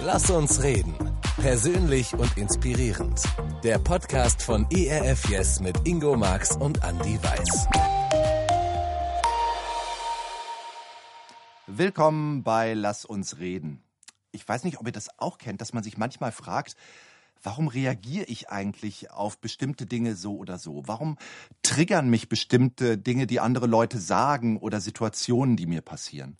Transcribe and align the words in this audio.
Lass 0.00 0.30
uns 0.30 0.62
reden. 0.62 0.94
Persönlich 1.36 2.14
und 2.14 2.36
inspirierend. 2.36 3.22
Der 3.64 3.78
Podcast 3.78 4.42
von 4.42 4.66
ERF 4.70 5.28
Yes 5.28 5.60
mit 5.60 5.86
Ingo 5.86 6.16
Marx 6.16 6.56
und 6.56 6.84
Andy 6.84 7.18
Weiß. 7.22 7.68
Willkommen 11.66 12.42
bei 12.42 12.74
Lass 12.74 13.04
uns 13.04 13.38
reden. 13.38 13.82
Ich 14.30 14.48
weiß 14.48 14.64
nicht, 14.64 14.78
ob 14.78 14.86
ihr 14.86 14.92
das 14.92 15.18
auch 15.18 15.38
kennt, 15.38 15.60
dass 15.60 15.72
man 15.72 15.82
sich 15.82 15.98
manchmal 15.98 16.30
fragt, 16.30 16.76
warum 17.42 17.66
reagiere 17.66 18.26
ich 18.26 18.48
eigentlich 18.48 19.10
auf 19.10 19.38
bestimmte 19.38 19.86
Dinge 19.86 20.14
so 20.14 20.36
oder 20.36 20.58
so? 20.58 20.82
Warum 20.86 21.18
triggern 21.62 22.10
mich 22.10 22.28
bestimmte 22.28 22.96
Dinge, 22.96 23.26
die 23.26 23.40
andere 23.40 23.66
Leute 23.66 23.98
sagen 23.98 24.56
oder 24.58 24.80
Situationen, 24.80 25.56
die 25.56 25.66
mir 25.66 25.80
passieren? 25.80 26.36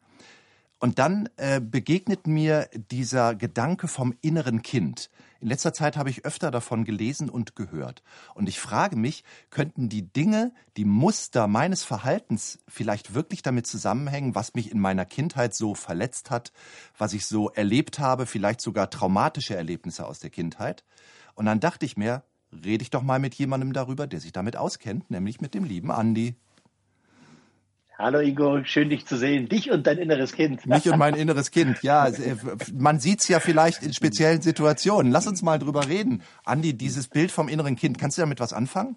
Und 0.80 0.98
dann 0.98 1.28
äh, 1.36 1.60
begegnet 1.60 2.26
mir 2.26 2.68
dieser 2.90 3.34
Gedanke 3.34 3.86
vom 3.86 4.14
inneren 4.22 4.62
Kind. 4.62 5.10
In 5.40 5.48
letzter 5.48 5.74
Zeit 5.74 5.98
habe 5.98 6.08
ich 6.08 6.24
öfter 6.24 6.50
davon 6.50 6.84
gelesen 6.84 7.28
und 7.28 7.54
gehört. 7.54 8.02
Und 8.34 8.48
ich 8.48 8.58
frage 8.58 8.96
mich, 8.96 9.22
könnten 9.50 9.90
die 9.90 10.10
Dinge, 10.10 10.52
die 10.78 10.86
Muster 10.86 11.46
meines 11.48 11.84
Verhaltens 11.84 12.58
vielleicht 12.66 13.12
wirklich 13.14 13.42
damit 13.42 13.66
zusammenhängen, 13.66 14.34
was 14.34 14.54
mich 14.54 14.70
in 14.72 14.80
meiner 14.80 15.04
Kindheit 15.04 15.54
so 15.54 15.74
verletzt 15.74 16.30
hat, 16.30 16.50
was 16.96 17.12
ich 17.12 17.26
so 17.26 17.50
erlebt 17.50 17.98
habe, 17.98 18.24
vielleicht 18.24 18.62
sogar 18.62 18.88
traumatische 18.88 19.54
Erlebnisse 19.54 20.06
aus 20.06 20.18
der 20.18 20.30
Kindheit? 20.30 20.84
Und 21.34 21.44
dann 21.44 21.60
dachte 21.60 21.84
ich 21.84 21.98
mir, 21.98 22.22
rede 22.52 22.82
ich 22.82 22.90
doch 22.90 23.02
mal 23.02 23.18
mit 23.18 23.34
jemandem 23.34 23.74
darüber, 23.74 24.06
der 24.06 24.20
sich 24.20 24.32
damit 24.32 24.56
auskennt, 24.56 25.10
nämlich 25.10 25.42
mit 25.42 25.52
dem 25.52 25.64
lieben 25.64 25.90
Andi. 25.90 26.36
Hallo 28.00 28.18
Ingo, 28.18 28.64
schön 28.64 28.88
dich 28.88 29.04
zu 29.04 29.18
sehen. 29.18 29.50
Dich 29.50 29.70
und 29.70 29.86
dein 29.86 29.98
inneres 29.98 30.32
Kind. 30.32 30.64
Mich 30.64 30.88
und 30.88 30.96
mein 30.96 31.14
inneres 31.14 31.50
Kind, 31.50 31.82
ja. 31.82 32.10
Man 32.72 32.98
sieht's 32.98 33.28
ja 33.28 33.40
vielleicht 33.40 33.82
in 33.82 33.92
speziellen 33.92 34.40
Situationen. 34.40 35.12
Lass 35.12 35.26
uns 35.26 35.42
mal 35.42 35.58
drüber 35.58 35.86
reden. 35.86 36.22
Andi, 36.46 36.72
dieses 36.72 37.08
Bild 37.08 37.30
vom 37.30 37.50
inneren 37.50 37.76
Kind, 37.76 37.98
kannst 37.98 38.16
du 38.16 38.22
damit 38.22 38.40
was 38.40 38.54
anfangen? 38.54 38.96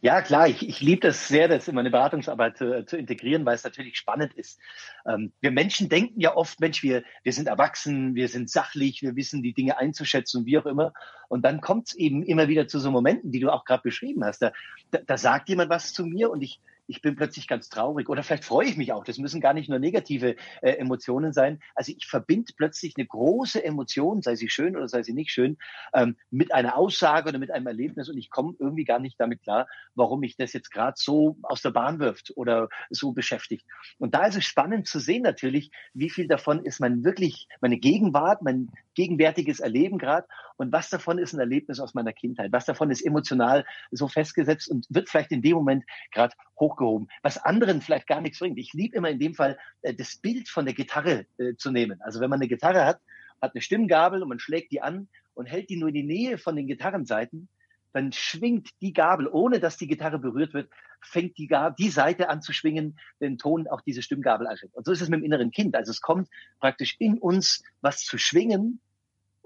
Ja, 0.00 0.22
klar, 0.22 0.48
ich, 0.48 0.66
ich 0.66 0.80
liebe 0.80 1.02
das 1.02 1.28
sehr, 1.28 1.48
das 1.48 1.68
in 1.68 1.74
meine 1.74 1.90
Beratungsarbeit 1.90 2.60
äh, 2.62 2.86
zu 2.86 2.96
integrieren, 2.96 3.44
weil 3.44 3.56
es 3.56 3.64
natürlich 3.64 3.98
spannend 3.98 4.32
ist. 4.32 4.58
Ähm, 5.06 5.32
wir 5.42 5.50
Menschen 5.50 5.90
denken 5.90 6.18
ja 6.18 6.34
oft, 6.34 6.58
Mensch, 6.60 6.82
wir, 6.82 7.04
wir 7.24 7.32
sind 7.34 7.46
erwachsen, 7.46 8.14
wir 8.14 8.28
sind 8.28 8.48
sachlich, 8.48 9.02
wir 9.02 9.16
wissen 9.16 9.42
die 9.42 9.52
Dinge 9.52 9.76
einzuschätzen, 9.76 10.46
wie 10.46 10.56
auch 10.56 10.66
immer. 10.66 10.94
Und 11.28 11.44
dann 11.44 11.60
kommt 11.60 11.88
es 11.88 11.94
eben 11.94 12.22
immer 12.22 12.48
wieder 12.48 12.68
zu 12.68 12.78
so 12.78 12.90
Momenten, 12.90 13.32
die 13.32 13.40
du 13.40 13.50
auch 13.52 13.66
gerade 13.66 13.82
beschrieben 13.82 14.24
hast. 14.24 14.40
Da, 14.40 14.52
da, 14.92 15.00
da 15.06 15.18
sagt 15.18 15.50
jemand 15.50 15.68
was 15.68 15.92
zu 15.92 16.06
mir 16.06 16.30
und 16.30 16.40
ich, 16.40 16.58
ich 16.86 17.02
bin 17.02 17.16
plötzlich 17.16 17.48
ganz 17.48 17.68
traurig 17.68 18.08
oder 18.08 18.22
vielleicht 18.22 18.44
freue 18.44 18.66
ich 18.66 18.76
mich 18.76 18.92
auch. 18.92 19.04
Das 19.04 19.18
müssen 19.18 19.40
gar 19.40 19.54
nicht 19.54 19.68
nur 19.68 19.78
negative 19.78 20.36
äh, 20.62 20.72
Emotionen 20.72 21.32
sein. 21.32 21.60
Also 21.74 21.92
ich 21.96 22.06
verbinde 22.06 22.52
plötzlich 22.56 22.94
eine 22.96 23.06
große 23.06 23.62
Emotion, 23.62 24.22
sei 24.22 24.36
sie 24.36 24.48
schön 24.48 24.76
oder 24.76 24.88
sei 24.88 25.02
sie 25.02 25.12
nicht 25.12 25.30
schön, 25.30 25.58
ähm, 25.94 26.16
mit 26.30 26.52
einer 26.52 26.76
Aussage 26.76 27.28
oder 27.28 27.38
mit 27.38 27.50
einem 27.50 27.66
Erlebnis 27.66 28.08
und 28.08 28.16
ich 28.18 28.30
komme 28.30 28.54
irgendwie 28.58 28.84
gar 28.84 28.98
nicht 28.98 29.20
damit 29.20 29.42
klar, 29.42 29.66
warum 29.94 30.20
mich 30.20 30.36
das 30.36 30.52
jetzt 30.52 30.70
gerade 30.70 30.96
so 30.96 31.36
aus 31.42 31.62
der 31.62 31.70
Bahn 31.70 31.98
wirft 31.98 32.32
oder 32.36 32.68
so 32.90 33.12
beschäftigt. 33.12 33.66
Und 33.98 34.14
da 34.14 34.26
ist 34.26 34.36
es 34.36 34.44
spannend 34.44 34.86
zu 34.86 34.98
sehen 34.98 35.22
natürlich, 35.22 35.70
wie 35.94 36.10
viel 36.10 36.28
davon 36.28 36.64
ist 36.64 36.80
man 36.80 37.04
wirklich 37.04 37.48
meine 37.60 37.78
Gegenwart, 37.78 38.42
mein 38.42 38.70
gegenwärtiges 38.96 39.60
Erleben 39.60 39.98
gerade 39.98 40.26
und 40.56 40.72
was 40.72 40.90
davon 40.90 41.18
ist 41.18 41.32
ein 41.32 41.40
Erlebnis 41.40 41.78
aus 41.78 41.94
meiner 41.94 42.12
Kindheit, 42.12 42.50
was 42.50 42.64
davon 42.64 42.90
ist 42.90 43.02
emotional 43.02 43.64
so 43.92 44.08
festgesetzt 44.08 44.68
und 44.68 44.86
wird 44.88 45.08
vielleicht 45.08 45.30
in 45.30 45.42
dem 45.42 45.54
Moment 45.54 45.84
gerade 46.12 46.34
hochgehoben, 46.58 47.08
was 47.22 47.38
anderen 47.38 47.80
vielleicht 47.80 48.08
gar 48.08 48.20
nichts 48.20 48.40
bringt. 48.40 48.58
Ich 48.58 48.72
liebe 48.72 48.96
immer 48.96 49.10
in 49.10 49.20
dem 49.20 49.34
Fall 49.34 49.58
äh, 49.82 49.94
das 49.94 50.16
Bild 50.16 50.48
von 50.48 50.64
der 50.64 50.74
Gitarre 50.74 51.26
äh, 51.38 51.54
zu 51.56 51.70
nehmen. 51.70 52.00
Also 52.02 52.20
wenn 52.20 52.30
man 52.30 52.40
eine 52.40 52.48
Gitarre 52.48 52.84
hat, 52.84 53.00
hat 53.40 53.54
eine 53.54 53.62
Stimmgabel 53.62 54.22
und 54.22 54.28
man 54.28 54.38
schlägt 54.38 54.72
die 54.72 54.80
an 54.80 55.08
und 55.34 55.46
hält 55.46 55.70
die 55.70 55.76
nur 55.76 55.88
in 55.88 55.94
die 55.94 56.02
Nähe 56.02 56.38
von 56.38 56.56
den 56.56 56.66
Gitarrenseiten, 56.66 57.48
dann 57.92 58.12
schwingt 58.12 58.70
die 58.82 58.92
Gabel, 58.92 59.26
ohne 59.26 59.60
dass 59.60 59.78
die 59.78 59.86
Gitarre 59.86 60.18
berührt 60.18 60.52
wird, 60.52 60.70
fängt 61.00 61.38
die, 61.38 61.46
Gabel, 61.46 61.76
die 61.78 61.90
Seite 61.90 62.28
an 62.28 62.42
zu 62.42 62.52
schwingen, 62.52 62.98
den 63.20 63.38
Ton 63.38 63.66
auch 63.68 63.80
diese 63.80 64.02
Stimmgabel 64.02 64.46
anschwingt. 64.46 64.74
Und 64.74 64.84
so 64.84 64.92
ist 64.92 65.00
es 65.00 65.08
mit 65.08 65.20
dem 65.20 65.24
inneren 65.24 65.50
Kind. 65.50 65.74
Also 65.74 65.92
es 65.92 66.00
kommt 66.00 66.28
praktisch 66.60 66.96
in 66.98 67.18
uns 67.18 67.62
was 67.80 68.04
zu 68.04 68.18
schwingen, 68.18 68.80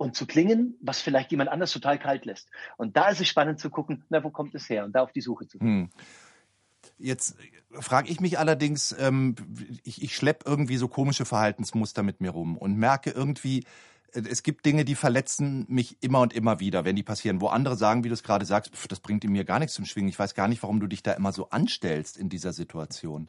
und 0.00 0.16
zu 0.16 0.26
klingen, 0.26 0.78
was 0.80 1.02
vielleicht 1.02 1.30
jemand 1.30 1.50
anders 1.50 1.72
total 1.72 1.98
kalt 1.98 2.24
lässt. 2.24 2.48
Und 2.78 2.96
da 2.96 3.10
ist 3.10 3.20
es 3.20 3.28
spannend 3.28 3.60
zu 3.60 3.68
gucken, 3.68 4.02
na, 4.08 4.24
wo 4.24 4.30
kommt 4.30 4.54
es 4.54 4.66
her? 4.70 4.86
Und 4.86 4.92
da 4.92 5.02
auf 5.02 5.12
die 5.12 5.20
Suche 5.20 5.46
zu 5.46 5.58
gehen. 5.58 5.68
Hm. 5.68 5.90
Jetzt 6.96 7.36
frage 7.72 8.08
ich 8.08 8.18
mich 8.18 8.38
allerdings, 8.38 8.96
ähm, 8.98 9.34
ich, 9.84 10.02
ich 10.02 10.16
schleppe 10.16 10.48
irgendwie 10.48 10.78
so 10.78 10.88
komische 10.88 11.26
Verhaltensmuster 11.26 12.02
mit 12.02 12.22
mir 12.22 12.30
rum 12.30 12.56
und 12.56 12.78
merke 12.78 13.10
irgendwie, 13.10 13.64
es 14.12 14.42
gibt 14.42 14.66
Dinge, 14.66 14.84
die 14.84 14.94
verletzen 14.94 15.66
mich 15.68 15.96
immer 16.00 16.20
und 16.20 16.32
immer 16.32 16.60
wieder, 16.60 16.84
wenn 16.84 16.96
die 16.96 17.02
passieren, 17.02 17.40
wo 17.40 17.48
andere 17.48 17.76
sagen, 17.76 18.04
wie 18.04 18.08
du 18.08 18.14
es 18.14 18.22
gerade 18.22 18.44
sagst, 18.44 18.74
pf, 18.74 18.88
das 18.88 19.00
bringt 19.00 19.24
in 19.24 19.32
mir 19.32 19.44
gar 19.44 19.58
nichts 19.58 19.74
zum 19.74 19.84
Schwingen. 19.84 20.08
Ich 20.08 20.18
weiß 20.18 20.34
gar 20.34 20.48
nicht, 20.48 20.62
warum 20.62 20.80
du 20.80 20.86
dich 20.86 21.02
da 21.02 21.12
immer 21.12 21.32
so 21.32 21.50
anstellst 21.50 22.16
in 22.16 22.28
dieser 22.28 22.52
Situation. 22.52 23.28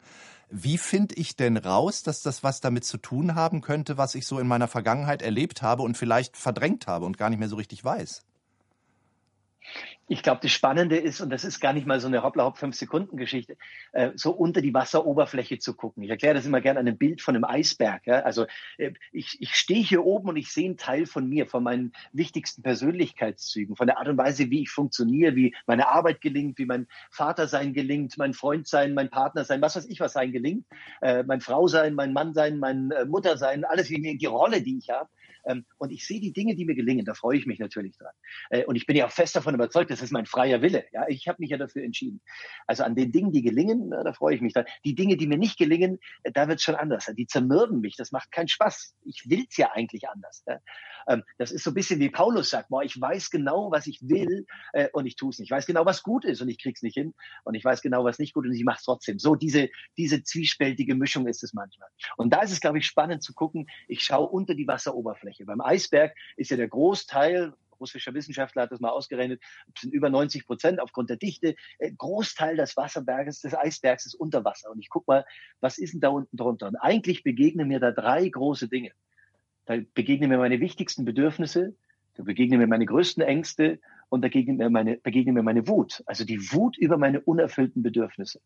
Wie 0.49 0.77
finde 0.77 1.15
ich 1.15 1.35
denn 1.35 1.57
raus, 1.57 2.03
dass 2.03 2.21
das 2.21 2.43
was 2.43 2.59
damit 2.59 2.83
zu 2.83 2.97
tun 2.97 3.35
haben 3.35 3.61
könnte, 3.61 3.97
was 3.97 4.15
ich 4.15 4.27
so 4.27 4.39
in 4.39 4.47
meiner 4.47 4.67
Vergangenheit 4.67 5.21
erlebt 5.21 5.61
habe 5.61 5.83
und 5.83 5.97
vielleicht 5.97 6.35
verdrängt 6.35 6.87
habe 6.87 7.05
und 7.05 7.17
gar 7.17 7.29
nicht 7.29 7.39
mehr 7.39 7.49
so 7.49 7.55
richtig 7.55 7.83
weiß? 7.83 8.23
Ich 10.07 10.23
glaube, 10.23 10.41
das 10.41 10.51
Spannende 10.51 10.97
ist, 10.97 11.21
und 11.21 11.29
das 11.29 11.45
ist 11.45 11.61
gar 11.61 11.71
nicht 11.71 11.87
mal 11.87 12.01
so 12.01 12.07
eine 12.07 12.21
hoppla 12.21 12.43
hopp 12.43 12.57
fünf 12.57 12.75
Sekunden 12.75 13.15
Geschichte, 13.15 13.55
äh, 13.93 14.11
so 14.15 14.31
unter 14.31 14.61
die 14.61 14.73
Wasseroberfläche 14.73 15.57
zu 15.59 15.73
gucken. 15.73 16.03
Ich 16.03 16.09
erkläre 16.09 16.33
das 16.33 16.45
immer 16.45 16.59
gerne 16.59 16.81
an 16.81 16.87
einem 16.87 16.97
Bild 16.97 17.21
von 17.21 17.33
einem 17.33 17.45
Eisberg. 17.45 18.05
Ja? 18.05 18.19
Also 18.19 18.45
äh, 18.77 18.91
ich, 19.13 19.37
ich 19.39 19.55
stehe 19.55 19.81
hier 19.81 20.03
oben 20.03 20.27
und 20.29 20.35
ich 20.35 20.51
sehe 20.51 20.65
einen 20.65 20.75
Teil 20.77 21.05
von 21.05 21.29
mir, 21.29 21.47
von 21.47 21.63
meinen 21.63 21.93
wichtigsten 22.11 22.61
Persönlichkeitszügen, 22.61 23.77
von 23.77 23.87
der 23.87 23.99
Art 23.99 24.09
und 24.09 24.17
Weise, 24.17 24.49
wie 24.49 24.63
ich 24.63 24.69
funktioniere, 24.69 25.35
wie 25.35 25.55
meine 25.65 25.87
Arbeit 25.87 26.19
gelingt, 26.19 26.57
wie 26.57 26.65
mein 26.65 26.87
Vater 27.09 27.47
sein 27.47 27.73
gelingt, 27.73 28.17
mein 28.17 28.33
Freund 28.33 28.67
sein, 28.67 28.93
mein 28.93 29.09
Partner 29.09 29.45
sein, 29.45 29.61
was 29.61 29.77
weiß 29.77 29.85
ich, 29.85 30.01
was 30.01 30.11
sein 30.11 30.33
gelingt, 30.33 30.65
äh, 31.01 31.23
mein 31.23 31.39
Frau 31.39 31.67
sein, 31.67 31.93
mein 31.93 32.11
Mann 32.11 32.33
sein, 32.33 32.59
mein 32.59 32.91
äh, 32.91 33.05
Mutter 33.05 33.37
sein, 33.37 33.63
alles 33.63 33.89
wie 33.89 34.17
die 34.17 34.25
Rolle, 34.25 34.61
die 34.61 34.77
ich 34.77 34.89
habe. 34.89 35.09
Ähm, 35.45 35.65
und 35.77 35.91
ich 35.91 36.05
sehe 36.05 36.19
die 36.19 36.33
Dinge, 36.33 36.55
die 36.55 36.65
mir 36.65 36.75
gelingen, 36.75 37.05
da 37.05 37.13
freue 37.13 37.37
ich 37.37 37.45
mich 37.45 37.59
natürlich 37.59 37.97
dran. 37.97 38.13
Äh, 38.49 38.65
und 38.65 38.75
ich 38.75 38.85
bin 38.85 38.95
ja 38.95 39.07
auch 39.07 39.11
fest 39.11 39.35
davon 39.35 39.55
überzeugt, 39.55 39.91
das 39.91 40.01
ist 40.01 40.11
mein 40.11 40.25
freier 40.25 40.61
Wille. 40.61 40.85
Ja, 40.91 41.07
ich 41.07 41.27
habe 41.27 41.37
mich 41.39 41.49
ja 41.49 41.57
dafür 41.57 41.83
entschieden. 41.83 42.21
Also 42.67 42.83
an 42.83 42.95
den 42.95 43.11
Dingen, 43.11 43.31
die 43.31 43.41
gelingen, 43.41 43.89
da 43.89 44.13
freue 44.13 44.35
ich 44.35 44.41
mich 44.41 44.53
dran. 44.53 44.65
Die 44.85 44.95
Dinge, 44.95 45.17
die 45.17 45.27
mir 45.27 45.37
nicht 45.37 45.57
gelingen, 45.57 45.99
äh, 46.23 46.31
da 46.31 46.47
wird 46.47 46.59
es 46.59 46.63
schon 46.63 46.75
anders. 46.75 47.09
Die 47.17 47.27
zermürben 47.27 47.81
mich. 47.81 47.95
Das 47.95 48.11
macht 48.11 48.31
keinen 48.31 48.47
Spaß. 48.47 48.95
Ich 49.05 49.29
will 49.29 49.45
es 49.49 49.57
ja 49.57 49.71
eigentlich 49.71 50.07
anders. 50.09 50.43
Ähm, 51.07 51.23
das 51.37 51.51
ist 51.51 51.63
so 51.63 51.71
ein 51.71 51.73
bisschen 51.73 51.99
wie 51.99 52.09
Paulus 52.09 52.49
sagt, 52.49 52.69
boah, 52.69 52.83
ich 52.83 52.99
weiß 52.99 53.29
genau, 53.29 53.71
was 53.71 53.87
ich 53.87 53.99
will 54.01 54.45
äh, 54.73 54.89
und 54.93 55.05
ich 55.05 55.15
tue 55.15 55.29
es 55.29 55.39
nicht. 55.39 55.47
Ich 55.47 55.51
weiß 55.51 55.65
genau, 55.65 55.85
was 55.85 56.03
gut 56.03 56.25
ist 56.25 56.41
und 56.41 56.49
ich 56.49 56.61
krieg's 56.61 56.81
nicht 56.81 56.93
hin. 56.93 57.13
Und 57.43 57.55
ich 57.55 57.63
weiß 57.63 57.81
genau, 57.81 58.03
was 58.03 58.19
nicht 58.19 58.33
gut 58.33 58.45
ist 58.45 58.51
und 58.51 58.57
ich 58.57 58.63
mache 58.63 58.77
es 58.77 58.83
trotzdem. 58.83 59.19
So 59.19 59.35
diese, 59.35 59.69
diese 59.97 60.23
zwiespältige 60.23 60.95
Mischung 60.95 61.27
ist 61.27 61.43
es 61.43 61.53
manchmal. 61.53 61.89
Und 62.17 62.31
da 62.31 62.41
ist 62.41 62.51
es, 62.51 62.59
glaube 62.59 62.77
ich, 62.77 62.85
spannend 62.85 63.23
zu 63.23 63.33
gucken. 63.33 63.67
Ich 63.87 64.01
schaue 64.01 64.27
unter 64.27 64.55
die 64.55 64.67
Wasseroberfläche. 64.67 65.30
Beim 65.39 65.61
Eisberg 65.61 66.15
ist 66.37 66.51
ja 66.51 66.57
der 66.57 66.67
Großteil 66.67 67.53
russischer 67.81 68.13
Wissenschaftler 68.13 68.61
hat 68.61 68.71
das 68.71 68.79
mal 68.79 68.91
ausgerechnet, 68.91 69.41
sind 69.77 69.93
über 69.93 70.09
90 70.09 70.45
Prozent 70.45 70.79
aufgrund 70.79 71.09
der 71.09 71.17
Dichte. 71.17 71.55
Äh, 71.79 71.91
Großteil 71.91 72.55
des 72.55 72.77
Wasserberges, 72.77 73.41
des 73.41 73.53
Eisbergs 73.53 74.05
ist 74.05 74.15
unter 74.15 74.45
Wasser. 74.45 74.71
Und 74.71 74.79
ich 74.79 74.89
guck 74.89 75.07
mal, 75.07 75.25
was 75.59 75.77
ist 75.77 75.93
denn 75.93 75.99
da 75.99 76.09
unten 76.09 76.37
drunter? 76.37 76.67
Und 76.67 76.77
eigentlich 76.77 77.23
begegnen 77.23 77.67
mir 77.67 77.79
da 77.79 77.91
drei 77.91 78.29
große 78.29 78.69
Dinge. 78.69 78.91
Da 79.65 79.77
begegnen 79.93 80.29
mir 80.29 80.37
meine 80.37 80.59
wichtigsten 80.59 81.03
Bedürfnisse, 81.03 81.75
da 82.15 82.23
begegnen 82.23 82.59
mir 82.59 82.67
meine 82.67 82.85
größten 82.85 83.23
Ängste 83.23 83.79
und 84.09 84.21
da 84.21 84.27
begegnen 84.27 84.57
mir 84.57 84.69
meine, 84.69 84.97
begegnen 84.97 85.35
mir 85.35 85.43
meine 85.43 85.67
Wut. 85.67 86.03
Also 86.05 86.23
die 86.25 86.39
Wut 86.51 86.77
über 86.77 86.97
meine 86.97 87.21
unerfüllten 87.21 87.83
Bedürfnisse. 87.83 88.41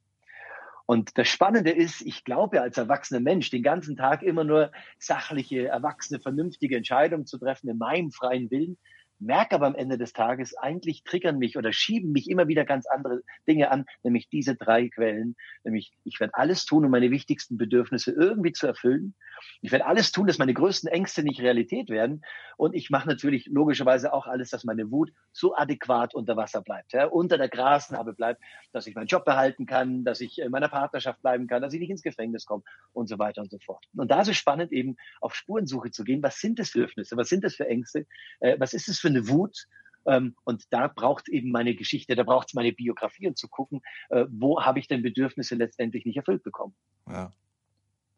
Und 0.85 1.18
das 1.18 1.28
Spannende 1.28 1.72
ist, 1.72 2.01
ich 2.01 2.23
glaube 2.23 2.62
als 2.62 2.78
erwachsener 2.78 3.19
Mensch 3.19 3.50
den 3.50 3.63
ganzen 3.63 3.96
Tag 3.96 4.22
immer 4.22 4.44
nur 4.44 4.72
sachliche, 5.00 5.67
erwachsene, 5.67 6.20
vernünftige 6.20 6.78
Entscheidungen 6.78 7.26
zu 7.26 7.40
treffen 7.40 7.70
in 7.70 7.78
meinem 7.78 8.11
freien 8.11 8.52
Willen 8.52 8.78
merke 9.20 9.56
aber 9.56 9.67
am 9.67 9.76
Ende 9.76 9.97
des 9.97 10.14
Tages, 10.14 10.56
eigentlich 10.58 11.03
triggern 11.03 11.38
mich 11.38 11.58
oder 11.58 11.73
schieben 11.73 12.12
mich 12.12 12.29
immer 12.29 12.47
wieder 12.47 12.66
ganz 12.66 12.88
andere 12.88 13.22
Dinge 13.47 13.70
an, 13.70 13.85
nämlich 14.03 14.29
diese 14.29 14.56
drei 14.56 14.90
Quellen. 14.90 15.35
Nämlich, 15.64 15.94
ich 16.06 16.20
werde 16.20 16.35
alles 16.35 16.66
tun, 16.66 16.85
um 16.85 16.91
meine 16.91 17.12
wichtigsten 17.12 17.58
Bedürfnisse 17.58 18.12
irgendwie 18.12 18.53
zu 18.53 18.67
erfüllen. 18.67 19.14
Ich 19.62 19.72
werde 19.72 19.85
alles 19.85 20.12
tun, 20.12 20.28
dass 20.28 20.38
meine 20.38 20.53
größten 20.53 20.90
Ängste 20.90 21.23
nicht 21.23 21.41
Realität 21.41 21.90
werden. 21.90 22.23
Und 22.58 22.73
ich 22.73 22.90
mache 22.90 23.08
natürlich 23.08 23.47
logischerweise 23.47 24.14
auch 24.14 24.28
alles, 24.28 24.50
dass 24.50 24.64
meine 24.64 24.90
Wut 24.91 25.12
so 25.34 25.56
adäquat 25.56 26.16
unter 26.16 26.38
Wasser 26.38 26.61
bleibt, 26.61 26.94
ja, 26.94 27.06
unter 27.08 27.38
der 27.38 27.50
Grasnarbe 27.50 28.14
bleibt, 28.14 28.41
dass 28.72 28.88
ich 28.88 28.96
meinen 28.96 29.08
Job 29.08 29.26
behalten 29.26 29.66
kann, 29.66 30.06
dass 30.06 30.22
ich 30.22 30.40
in 30.40 30.52
meiner 30.52 30.70
Partnerschaft 30.70 31.22
bleiben 31.22 31.47
kann, 31.47 31.61
dass 31.61 31.73
ich 31.73 31.79
nicht 31.82 31.90
ins 31.90 32.02
Gefängnis 32.02 32.46
komme 32.46 32.64
und 32.94 33.08
so 33.08 33.20
weiter 33.20 33.41
und 33.41 33.52
so 33.52 33.59
fort. 33.59 33.84
Und 33.96 34.09
da 34.09 34.22
ist 34.22 34.29
es 34.29 34.38
spannend, 34.38 34.72
eben 34.72 34.96
auf 35.20 35.35
Spurensuche 35.35 35.91
zu 35.91 36.06
gehen. 36.06 36.23
Was 36.23 36.40
sind 36.40 36.59
das 36.59 36.70
für 36.70 36.85
Bedürfnisse? 36.85 37.18
Was 37.18 37.29
sind 37.29 37.44
das 37.44 37.56
für 37.56 37.68
Ängste? 37.68 38.06
Äh, 38.40 38.59
was 38.59 38.73
ist 38.73 38.88
es 38.88 39.00
für 39.00 39.04
eine 39.07 39.28
Wut? 39.28 39.67
Ähm, 40.05 40.35
und 40.43 40.66
da 40.69 40.87
braucht 40.87 41.29
eben 41.29 41.52
meine 41.52 41.75
Geschichte, 41.75 42.16
da 42.16 42.23
braucht 42.23 42.49
es 42.49 42.53
meine 42.53 42.72
Biografie 42.72 43.28
und 43.28 43.37
zu 43.37 43.47
gucken, 43.47 43.81
äh, 44.09 44.25
wo 44.29 44.61
habe 44.61 44.79
ich 44.79 44.87
denn 44.87 45.02
Bedürfnisse 45.02 45.55
letztendlich 45.55 46.05
nicht 46.05 46.17
erfüllt 46.17 46.43
bekommen. 46.43 46.75
Ja. 47.09 47.31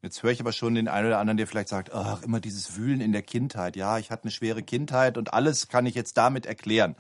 Jetzt 0.03 0.21
höre 0.21 0.31
ich 0.31 0.39
aber 0.39 0.51
schon 0.51 0.75
den 0.75 0.87
einen 0.87 1.07
oder 1.07 1.17
anderen, 1.17 1.37
der 1.37 1.47
vielleicht 1.47 1.69
sagt, 1.69 1.91
ach, 1.91 2.21
immer 2.21 2.39
dieses 2.39 2.77
Wühlen 2.77 3.01
in 3.01 3.11
der 3.11 3.23
Kindheit. 3.23 3.75
Ja, 3.75 3.97
ich 3.97 4.11
hatte 4.11 4.25
eine 4.25 4.31
schwere 4.31 4.61
Kindheit 4.61 5.17
und 5.17 5.33
alles 5.33 5.69
kann 5.69 5.85
ich 5.85 5.95
jetzt 5.95 6.17
damit 6.17 6.45
erklären. 6.45 6.95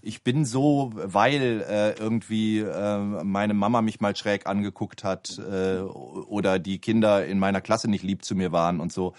Ich 0.00 0.22
bin 0.22 0.44
so, 0.44 0.92
weil 0.94 1.64
äh, 1.68 1.92
irgendwie 1.98 2.60
äh, 2.60 2.98
meine 2.98 3.52
Mama 3.52 3.82
mich 3.82 4.00
mal 4.00 4.16
schräg 4.16 4.46
angeguckt 4.46 5.04
hat 5.04 5.38
äh, 5.38 5.80
oder 5.80 6.58
die 6.58 6.78
Kinder 6.78 7.26
in 7.26 7.38
meiner 7.38 7.60
Klasse 7.60 7.90
nicht 7.90 8.04
lieb 8.04 8.24
zu 8.24 8.34
mir 8.34 8.52
waren 8.52 8.80
und 8.80 8.92
so. 8.92 9.14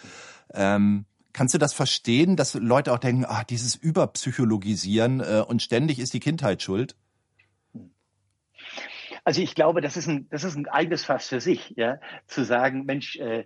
Ähm, 0.53 1.05
kannst 1.33 1.53
du 1.53 1.57
das 1.57 1.73
verstehen, 1.73 2.35
dass 2.35 2.53
Leute 2.53 2.93
auch 2.93 2.99
denken, 2.99 3.25
ah, 3.25 3.43
dieses 3.43 3.75
Überpsychologisieren 3.75 5.19
äh, 5.19 5.43
und 5.47 5.61
ständig 5.61 5.99
ist 5.99 6.13
die 6.13 6.19
Kindheit 6.19 6.61
schuld? 6.61 6.95
Also 9.23 9.41
ich 9.41 9.53
glaube, 9.53 9.81
das 9.81 9.97
ist 9.97 10.07
ein, 10.07 10.27
das 10.29 10.43
ist 10.43 10.55
ein 10.55 10.67
eigenes 10.67 11.05
Fass 11.05 11.27
für 11.27 11.39
sich, 11.39 11.73
ja, 11.75 11.99
zu 12.25 12.43
sagen, 12.43 12.85
Mensch, 12.85 13.17
äh, 13.17 13.45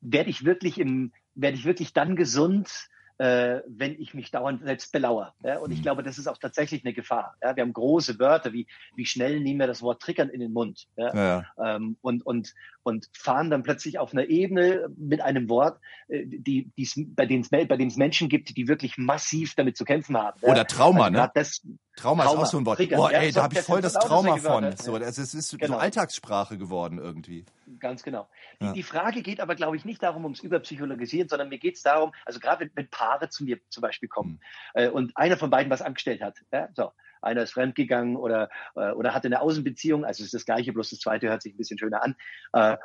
werde 0.00 0.30
ich 0.30 0.44
wirklich 0.44 0.76
werde 0.76 1.56
ich 1.56 1.64
wirklich 1.64 1.92
dann 1.92 2.16
gesund, 2.16 2.88
äh, 3.20 3.60
wenn 3.68 4.00
ich 4.00 4.14
mich 4.14 4.30
dauernd 4.30 4.64
selbst 4.64 4.92
belauere. 4.92 5.34
Ja? 5.44 5.58
Und 5.58 5.72
ich 5.72 5.80
mhm. 5.80 5.82
glaube, 5.82 6.02
das 6.02 6.16
ist 6.16 6.26
auch 6.26 6.38
tatsächlich 6.38 6.86
eine 6.86 6.94
Gefahr. 6.94 7.36
Ja? 7.42 7.54
Wir 7.54 7.62
haben 7.62 7.74
große 7.74 8.18
Wörter, 8.18 8.54
wie, 8.54 8.66
wie 8.96 9.04
schnell 9.04 9.40
nehmen 9.40 9.60
wir 9.60 9.66
das 9.66 9.82
Wort 9.82 10.00
triggern 10.00 10.30
in 10.30 10.40
den 10.40 10.54
Mund. 10.54 10.86
Ja? 10.96 11.14
ja. 11.14 11.44
Ähm, 11.62 11.98
und, 12.00 12.24
und, 12.24 12.54
und 12.82 13.10
fahren 13.12 13.50
dann 13.50 13.62
plötzlich 13.62 13.98
auf 13.98 14.14
einer 14.14 14.30
Ebene 14.30 14.88
mit 14.96 15.20
einem 15.20 15.50
Wort, 15.50 15.80
äh, 16.08 16.24
die, 16.24 16.70
die's, 16.78 16.98
bei 17.14 17.26
dem 17.26 17.42
es 17.42 17.50
bei 17.50 17.66
Menschen 17.96 18.30
gibt, 18.30 18.56
die 18.56 18.68
wirklich 18.68 18.96
massiv 18.96 19.54
damit 19.54 19.76
zu 19.76 19.84
kämpfen 19.84 20.16
haben. 20.16 20.40
Oder 20.40 20.66
Trauma, 20.66 21.04
also 21.04 21.18
ne? 21.18 21.30
Das, 21.34 21.60
Trauma, 21.96 22.24
Trauma, 22.24 22.40
ist 22.40 22.40
auch 22.40 22.50
so 22.52 22.58
ein 22.58 22.64
Wort. 22.64 22.78
Triggern, 22.78 23.00
Boah, 23.00 23.12
ey, 23.12 23.26
ja, 23.26 23.32
da 23.32 23.42
habe 23.42 23.54
ich 23.54 23.60
voll 23.60 23.82
das 23.82 23.92
Trauma 23.92 24.38
von. 24.38 24.74
So, 24.78 24.96
es 24.96 25.18
ist 25.18 25.58
genau. 25.58 25.74
so 25.74 25.78
Alltagssprache 25.78 26.56
geworden 26.56 26.96
irgendwie. 26.96 27.44
Ganz 27.78 28.02
genau. 28.02 28.28
Die, 28.60 28.66
ja. 28.66 28.72
die 28.72 28.82
Frage 28.82 29.22
geht 29.22 29.40
aber, 29.40 29.54
glaube 29.54 29.76
ich, 29.76 29.84
nicht 29.84 30.02
darum, 30.02 30.24
ums 30.24 30.40
Überpsychologisieren, 30.40 31.28
sondern 31.28 31.48
mir 31.48 31.58
geht 31.58 31.76
es 31.76 31.82
darum, 31.82 32.12
also 32.24 32.40
gerade 32.40 32.60
wenn, 32.60 32.70
wenn, 32.74 32.90
Paare 32.90 33.28
zu 33.28 33.44
mir 33.44 33.60
zum 33.68 33.82
Beispiel 33.82 34.08
kommen 34.08 34.40
mhm. 34.74 34.80
äh, 34.82 34.88
und 34.88 35.16
einer 35.16 35.36
von 35.36 35.50
beiden 35.50 35.70
was 35.70 35.82
angestellt 35.82 36.22
hat, 36.22 36.38
ja, 36.52 36.68
so, 36.74 36.92
einer 37.22 37.42
ist 37.42 37.52
fremdgegangen 37.52 38.16
oder, 38.16 38.48
äh, 38.74 38.92
oder 38.92 39.14
hatte 39.14 39.28
eine 39.28 39.40
Außenbeziehung, 39.40 40.04
also 40.04 40.22
es 40.22 40.28
ist 40.28 40.34
das 40.34 40.44
Gleiche, 40.44 40.72
bloß 40.72 40.90
das 40.90 41.00
Zweite 41.00 41.28
hört 41.28 41.42
sich 41.42 41.54
ein 41.54 41.58
bisschen 41.58 41.78
schöner 41.78 42.02
an. 42.02 42.16
Äh, 42.52 42.76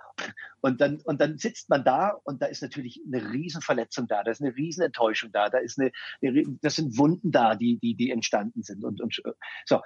und, 0.62 0.82
dann, 0.82 1.02
und 1.02 1.22
dann 1.22 1.38
sitzt 1.38 1.70
man 1.70 1.84
da 1.84 2.20
und 2.24 2.42
da 2.42 2.48
ist 2.48 2.62
natürlich 2.62 3.02
eine 3.06 3.32
Riesenverletzung 3.32 4.08
da, 4.08 4.24
da 4.24 4.32
ist 4.32 4.42
eine 4.42 4.56
Riesenenttäuschung 4.56 5.32
da, 5.32 5.50
da 5.50 5.60
ist 5.60 5.80
eine, 5.80 5.92
eine 6.22 6.44
das 6.62 6.76
sind 6.76 6.98
Wunden 6.98 7.32
da, 7.32 7.56
die, 7.56 7.80
die, 7.80 7.96
die 7.96 8.12
entstanden 8.12 8.64
sind. 8.64 8.84
Und, 8.84 9.02
und 9.02 9.22
so. 9.66 9.82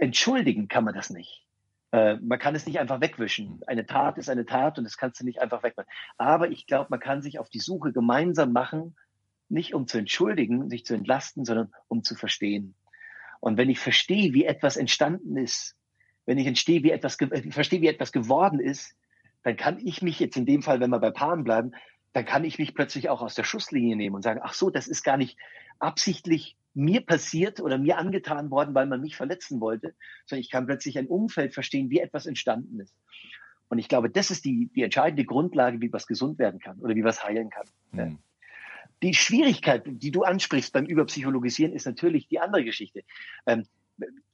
Entschuldigen 0.00 0.68
kann 0.68 0.84
man 0.84 0.94
das 0.94 1.10
nicht. 1.10 1.45
Äh, 1.96 2.18
man 2.20 2.38
kann 2.38 2.54
es 2.54 2.66
nicht 2.66 2.78
einfach 2.78 3.00
wegwischen. 3.00 3.62
Eine 3.66 3.86
Tat 3.86 4.18
ist 4.18 4.28
eine 4.28 4.44
Tat 4.44 4.76
und 4.76 4.84
das 4.84 4.98
kannst 4.98 5.20
du 5.20 5.24
nicht 5.24 5.40
einfach 5.40 5.62
wegmachen. 5.62 5.88
Aber 6.18 6.50
ich 6.50 6.66
glaube, 6.66 6.88
man 6.90 7.00
kann 7.00 7.22
sich 7.22 7.38
auf 7.38 7.48
die 7.48 7.58
Suche 7.58 7.92
gemeinsam 7.92 8.52
machen, 8.52 8.96
nicht 9.48 9.74
um 9.74 9.86
zu 9.86 9.96
entschuldigen, 9.96 10.68
sich 10.68 10.84
zu 10.84 10.94
entlasten, 10.94 11.46
sondern 11.46 11.72
um 11.88 12.02
zu 12.02 12.14
verstehen. 12.14 12.74
Und 13.40 13.56
wenn 13.56 13.70
ich 13.70 13.78
verstehe, 13.78 14.34
wie 14.34 14.44
etwas 14.44 14.76
entstanden 14.76 15.38
ist, 15.38 15.74
wenn 16.26 16.36
ich 16.36 16.46
entstehe, 16.46 16.82
wie 16.82 16.90
etwas, 16.90 17.18
äh, 17.20 17.50
verstehe, 17.50 17.80
wie 17.80 17.88
etwas 17.88 18.12
geworden 18.12 18.60
ist, 18.60 18.94
dann 19.42 19.56
kann 19.56 19.78
ich 19.82 20.02
mich 20.02 20.20
jetzt 20.20 20.36
in 20.36 20.44
dem 20.44 20.62
Fall, 20.62 20.80
wenn 20.80 20.90
wir 20.90 20.98
bei 20.98 21.12
Paaren 21.12 21.44
bleiben, 21.44 21.72
dann 22.12 22.26
kann 22.26 22.44
ich 22.44 22.58
mich 22.58 22.74
plötzlich 22.74 23.08
auch 23.08 23.22
aus 23.22 23.34
der 23.34 23.44
Schusslinie 23.44 23.96
nehmen 23.96 24.16
und 24.16 24.22
sagen, 24.22 24.40
ach 24.42 24.52
so, 24.52 24.68
das 24.68 24.86
ist 24.86 25.02
gar 25.02 25.16
nicht 25.16 25.38
absichtlich 25.78 26.56
mir 26.76 27.00
passiert 27.00 27.60
oder 27.60 27.78
mir 27.78 27.96
angetan 27.96 28.50
worden, 28.50 28.74
weil 28.74 28.86
man 28.86 29.00
mich 29.00 29.16
verletzen 29.16 29.60
wollte, 29.60 29.94
sondern 30.26 30.42
ich 30.42 30.50
kann 30.50 30.66
plötzlich 30.66 30.98
ein 30.98 31.06
Umfeld 31.06 31.54
verstehen, 31.54 31.88
wie 31.90 32.00
etwas 32.00 32.26
entstanden 32.26 32.80
ist. 32.80 32.94
Und 33.68 33.78
ich 33.78 33.88
glaube, 33.88 34.10
das 34.10 34.30
ist 34.30 34.44
die, 34.44 34.70
die 34.74 34.82
entscheidende 34.82 35.24
Grundlage, 35.24 35.80
wie 35.80 35.92
was 35.92 36.06
gesund 36.06 36.38
werden 36.38 36.60
kann 36.60 36.78
oder 36.78 36.94
wie 36.94 37.02
was 37.02 37.24
heilen 37.24 37.48
kann. 37.50 37.66
Mhm. 37.92 38.18
Die 39.02 39.14
Schwierigkeit, 39.14 39.84
die 39.86 40.10
du 40.10 40.22
ansprichst 40.22 40.72
beim 40.72 40.84
Überpsychologisieren, 40.84 41.72
ist 41.72 41.86
natürlich 41.86 42.28
die 42.28 42.40
andere 42.40 42.64
Geschichte. 42.64 43.02
Ähm, 43.46 43.66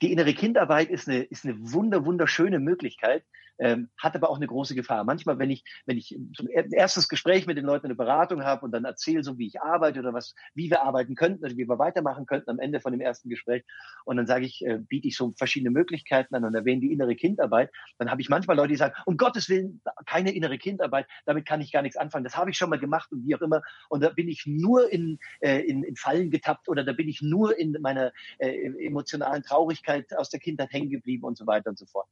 die 0.00 0.12
innere 0.12 0.34
Kindarbeit 0.34 0.90
ist 0.90 1.08
eine, 1.08 1.22
ist 1.22 1.44
eine 1.44 1.56
wunder, 1.58 2.04
wunderschöne 2.04 2.58
Möglichkeit, 2.58 3.24
ähm, 3.58 3.90
hat 3.98 4.16
aber 4.16 4.30
auch 4.30 4.36
eine 4.36 4.46
große 4.46 4.74
Gefahr. 4.74 5.04
Manchmal, 5.04 5.38
wenn 5.38 5.50
ich, 5.50 5.64
wenn 5.86 5.96
ich 5.96 6.18
zum 6.34 6.48
erstes 6.48 7.08
Gespräch 7.08 7.46
mit 7.46 7.56
den 7.56 7.64
Leuten 7.64 7.86
eine 7.86 7.94
Beratung 7.94 8.42
habe 8.44 8.64
und 8.64 8.72
dann 8.72 8.84
erzähle, 8.84 9.22
so 9.22 9.38
wie 9.38 9.46
ich 9.46 9.60
arbeite 9.60 10.00
oder 10.00 10.12
was, 10.12 10.34
wie 10.54 10.70
wir 10.70 10.82
arbeiten 10.82 11.14
könnten 11.14 11.44
oder 11.44 11.56
wie 11.56 11.68
wir 11.68 11.78
weitermachen 11.78 12.26
könnten 12.26 12.50
am 12.50 12.58
Ende 12.58 12.80
von 12.80 12.92
dem 12.92 13.00
ersten 13.00 13.28
Gespräch, 13.28 13.64
und 14.04 14.16
dann 14.16 14.26
sage 14.26 14.46
ich, 14.46 14.64
äh, 14.66 14.78
biete 14.78 15.08
ich 15.08 15.16
so 15.16 15.32
verschiedene 15.36 15.70
Möglichkeiten 15.70 16.34
an 16.34 16.44
und 16.44 16.54
erwähne 16.54 16.80
die 16.80 16.92
innere 16.92 17.14
Kindarbeit, 17.14 17.70
dann 17.98 18.10
habe 18.10 18.20
ich 18.20 18.28
manchmal 18.28 18.56
Leute, 18.56 18.70
die 18.70 18.76
sagen, 18.76 18.94
um 19.06 19.16
Gottes 19.16 19.48
Willen, 19.48 19.80
keine 20.06 20.34
innere 20.34 20.58
Kindarbeit, 20.58 21.06
damit 21.24 21.46
kann 21.46 21.60
ich 21.60 21.72
gar 21.72 21.82
nichts 21.82 21.96
anfangen. 21.96 22.24
Das 22.24 22.36
habe 22.36 22.50
ich 22.50 22.56
schon 22.56 22.70
mal 22.70 22.78
gemacht 22.78 23.12
und 23.12 23.24
wie 23.26 23.34
auch 23.36 23.42
immer. 23.42 23.62
Und 23.88 24.02
da 24.02 24.08
bin 24.08 24.28
ich 24.28 24.44
nur 24.46 24.92
in, 24.92 25.18
äh, 25.40 25.60
in, 25.60 25.84
in 25.84 25.96
Fallen 25.96 26.30
getappt 26.30 26.68
oder 26.68 26.84
da 26.84 26.92
bin 26.92 27.08
ich 27.08 27.22
nur 27.22 27.56
in 27.56 27.76
meiner 27.80 28.12
äh, 28.38 28.50
emotionalen 28.84 29.42
Traurigkeit 29.52 30.16
aus 30.16 30.30
der 30.30 30.40
Kindheit 30.40 30.72
hängen 30.72 30.90
geblieben 30.90 31.24
und 31.24 31.36
so 31.36 31.46
weiter 31.46 31.70
und 31.70 31.78
so 31.78 31.86
fort. 31.86 32.08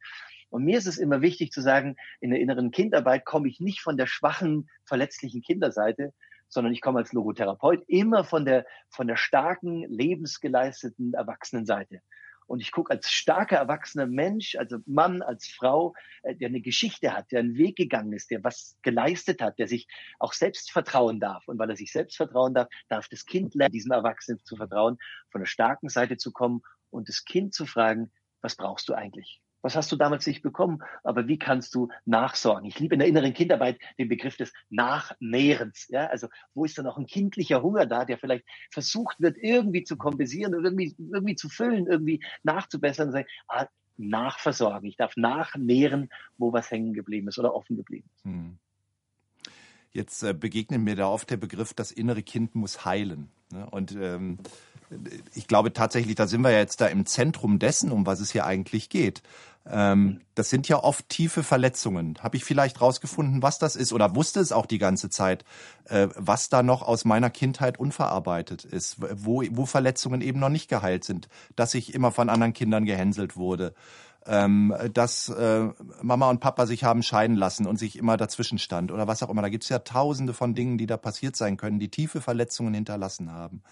Und 0.50 0.64
mir 0.64 0.78
ist 0.78 0.86
es 0.86 0.98
immer 0.98 1.22
wichtig 1.22 1.52
zu 1.52 1.62
sagen, 1.62 1.96
in 2.20 2.30
der 2.30 2.40
inneren 2.40 2.70
Kindarbeit 2.70 3.24
komme 3.24 3.48
ich 3.48 3.60
nicht 3.60 3.80
von 3.80 3.96
der 3.96 4.06
schwachen, 4.06 4.68
verletzlichen 4.84 5.42
Kinderseite, 5.42 6.12
sondern 6.48 6.72
ich 6.72 6.80
komme 6.80 6.98
als 6.98 7.12
Logotherapeut 7.12 7.84
immer 7.86 8.24
von 8.24 8.44
der, 8.44 8.66
von 8.90 9.06
der 9.06 9.16
starken, 9.16 9.84
lebensgeleisteten 9.88 11.14
Erwachsenenseite. 11.14 12.02
Und 12.50 12.60
ich 12.60 12.72
gucke 12.72 12.90
als 12.90 13.08
starker 13.12 13.58
erwachsener 13.58 14.08
Mensch, 14.08 14.56
also 14.56 14.78
Mann, 14.84 15.22
als 15.22 15.46
Frau, 15.46 15.94
äh, 16.24 16.34
der 16.34 16.48
eine 16.48 16.60
Geschichte 16.60 17.12
hat, 17.16 17.30
der 17.30 17.38
einen 17.38 17.54
Weg 17.54 17.76
gegangen 17.76 18.12
ist, 18.12 18.32
der 18.32 18.42
was 18.42 18.76
geleistet 18.82 19.40
hat, 19.40 19.60
der 19.60 19.68
sich 19.68 19.86
auch 20.18 20.32
selbst 20.32 20.72
vertrauen 20.72 21.20
darf. 21.20 21.46
Und 21.46 21.60
weil 21.60 21.70
er 21.70 21.76
sich 21.76 21.92
selbst 21.92 22.16
vertrauen 22.16 22.52
darf, 22.52 22.66
darf 22.88 23.08
das 23.08 23.24
Kind 23.24 23.54
lernen, 23.54 23.70
diesem 23.70 23.92
Erwachsenen 23.92 24.40
zu 24.42 24.56
vertrauen, 24.56 24.98
von 25.30 25.42
der 25.42 25.46
starken 25.46 25.88
Seite 25.88 26.16
zu 26.16 26.32
kommen 26.32 26.62
und 26.90 27.08
das 27.08 27.24
Kind 27.24 27.54
zu 27.54 27.66
fragen, 27.66 28.10
was 28.42 28.56
brauchst 28.56 28.88
du 28.88 28.94
eigentlich? 28.94 29.40
Was 29.62 29.76
hast 29.76 29.92
du 29.92 29.96
damals 29.96 30.26
nicht 30.26 30.42
bekommen? 30.42 30.82
Aber 31.04 31.28
wie 31.28 31.38
kannst 31.38 31.74
du 31.74 31.88
nachsorgen? 32.06 32.64
Ich 32.66 32.78
liebe 32.78 32.94
in 32.94 33.00
der 33.00 33.08
inneren 33.08 33.34
Kindarbeit 33.34 33.78
den 33.98 34.08
Begriff 34.08 34.36
des 34.36 34.52
Nachnährens. 34.70 35.86
Ja, 35.88 36.06
also 36.06 36.28
wo 36.54 36.64
ist 36.64 36.78
da 36.78 36.82
noch 36.82 36.96
ein 36.96 37.06
kindlicher 37.06 37.62
Hunger 37.62 37.84
da, 37.84 38.06
der 38.06 38.16
vielleicht 38.18 38.46
versucht 38.70 39.20
wird, 39.20 39.36
irgendwie 39.38 39.84
zu 39.84 39.96
kompensieren 39.96 40.54
oder 40.54 40.64
irgendwie, 40.64 40.94
irgendwie 40.98 41.36
zu 41.36 41.50
füllen, 41.50 41.86
irgendwie 41.86 42.24
nachzubessern 42.42 43.12
sagen, 43.12 43.28
ah, 43.48 43.66
nachversorgen. 43.98 44.88
Ich 44.88 44.96
darf 44.96 45.14
nachnähren, 45.16 46.08
wo 46.38 46.52
was 46.52 46.70
hängen 46.70 46.94
geblieben 46.94 47.28
ist 47.28 47.38
oder 47.38 47.54
offen 47.54 47.76
geblieben 47.76 48.08
ist. 48.14 48.24
Hm. 48.24 48.58
Jetzt 49.92 50.22
äh, 50.22 50.32
begegnet 50.32 50.80
mir 50.80 50.96
da 50.96 51.08
oft 51.08 51.28
der 51.30 51.36
Begriff, 51.36 51.74
das 51.74 51.90
innere 51.90 52.22
Kind 52.22 52.54
muss 52.54 52.84
heilen. 52.84 53.28
Ne? 53.52 53.68
Und 53.70 53.92
ähm, 53.92 54.38
ich 55.34 55.46
glaube 55.46 55.72
tatsächlich, 55.72 56.14
da 56.14 56.26
sind 56.26 56.42
wir 56.42 56.52
jetzt 56.52 56.80
da 56.80 56.86
im 56.86 57.06
Zentrum 57.06 57.58
dessen, 57.58 57.92
um 57.92 58.06
was 58.06 58.20
es 58.20 58.30
hier 58.30 58.44
eigentlich 58.44 58.88
geht. 58.88 59.22
Ähm, 59.66 60.20
das 60.34 60.50
sind 60.50 60.68
ja 60.68 60.82
oft 60.82 61.08
tiefe 61.08 61.42
Verletzungen. 61.42 62.16
Habe 62.20 62.36
ich 62.36 62.44
vielleicht 62.44 62.80
rausgefunden, 62.80 63.42
was 63.42 63.58
das 63.58 63.76
ist 63.76 63.92
oder 63.92 64.16
wusste 64.16 64.40
es 64.40 64.52
auch 64.52 64.66
die 64.66 64.78
ganze 64.78 65.10
Zeit, 65.10 65.44
äh, 65.84 66.08
was 66.16 66.48
da 66.48 66.62
noch 66.62 66.82
aus 66.82 67.04
meiner 67.04 67.30
Kindheit 67.30 67.78
unverarbeitet 67.78 68.64
ist, 68.64 68.96
wo, 69.00 69.42
wo 69.50 69.66
Verletzungen 69.66 70.22
eben 70.22 70.40
noch 70.40 70.48
nicht 70.48 70.68
geheilt 70.68 71.04
sind, 71.04 71.28
dass 71.56 71.74
ich 71.74 71.94
immer 71.94 72.10
von 72.10 72.30
anderen 72.30 72.54
Kindern 72.54 72.86
gehänselt 72.86 73.36
wurde, 73.36 73.74
ähm, 74.26 74.74
dass 74.92 75.28
äh, 75.28 75.68
Mama 76.02 76.30
und 76.30 76.40
Papa 76.40 76.66
sich 76.66 76.84
haben 76.84 77.02
scheiden 77.02 77.36
lassen 77.36 77.66
und 77.66 77.78
sich 77.78 77.98
immer 77.98 78.16
dazwischen 78.16 78.58
stand 78.58 78.90
oder 78.90 79.06
was 79.06 79.22
auch 79.22 79.28
immer. 79.28 79.42
Da 79.42 79.48
gibt 79.50 79.64
es 79.64 79.70
ja 79.70 79.80
tausende 79.80 80.32
von 80.32 80.54
Dingen, 80.54 80.78
die 80.78 80.86
da 80.86 80.96
passiert 80.96 81.36
sein 81.36 81.56
können, 81.56 81.78
die 81.78 81.90
tiefe 81.90 82.20
Verletzungen 82.20 82.74
hinterlassen 82.74 83.30
haben. 83.32 83.62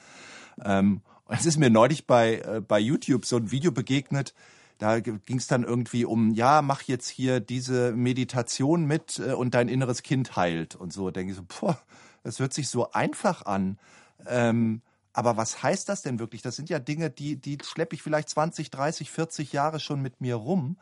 Ähm, 0.64 1.02
es 1.28 1.46
ist 1.46 1.58
mir 1.58 1.70
neulich 1.70 2.06
bei, 2.06 2.36
äh, 2.36 2.60
bei 2.60 2.78
YouTube 2.78 3.24
so 3.26 3.36
ein 3.36 3.50
Video 3.50 3.72
begegnet, 3.72 4.34
da 4.78 5.00
ging 5.00 5.38
es 5.38 5.48
dann 5.48 5.64
irgendwie 5.64 6.04
um, 6.04 6.32
ja, 6.34 6.62
mach 6.62 6.82
jetzt 6.82 7.08
hier 7.08 7.40
diese 7.40 7.92
Meditation 7.92 8.86
mit 8.86 9.18
äh, 9.18 9.32
und 9.32 9.54
dein 9.54 9.68
inneres 9.68 10.02
Kind 10.02 10.36
heilt 10.36 10.76
und 10.76 10.92
so. 10.92 11.10
Denke 11.10 11.32
ich 11.32 11.36
so, 11.36 11.44
boah, 11.60 11.78
das 12.22 12.38
hört 12.38 12.54
sich 12.54 12.68
so 12.68 12.92
einfach 12.92 13.44
an. 13.44 13.78
Ähm, 14.26 14.82
aber 15.12 15.36
was 15.36 15.64
heißt 15.64 15.88
das 15.88 16.02
denn 16.02 16.20
wirklich? 16.20 16.42
Das 16.42 16.54
sind 16.54 16.70
ja 16.70 16.78
Dinge, 16.78 17.10
die, 17.10 17.36
die 17.36 17.58
schleppe 17.64 17.96
ich 17.96 18.02
vielleicht 18.02 18.28
20, 18.28 18.70
30, 18.70 19.10
40 19.10 19.52
Jahre 19.52 19.80
schon 19.80 20.00
mit 20.00 20.20
mir 20.20 20.36
rum. 20.36 20.78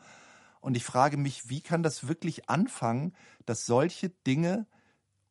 Und 0.61 0.77
ich 0.77 0.83
frage 0.83 1.17
mich, 1.17 1.49
wie 1.49 1.61
kann 1.61 1.81
das 1.81 2.07
wirklich 2.07 2.49
anfangen, 2.49 3.15
dass 3.47 3.65
solche 3.65 4.09
Dinge 4.27 4.67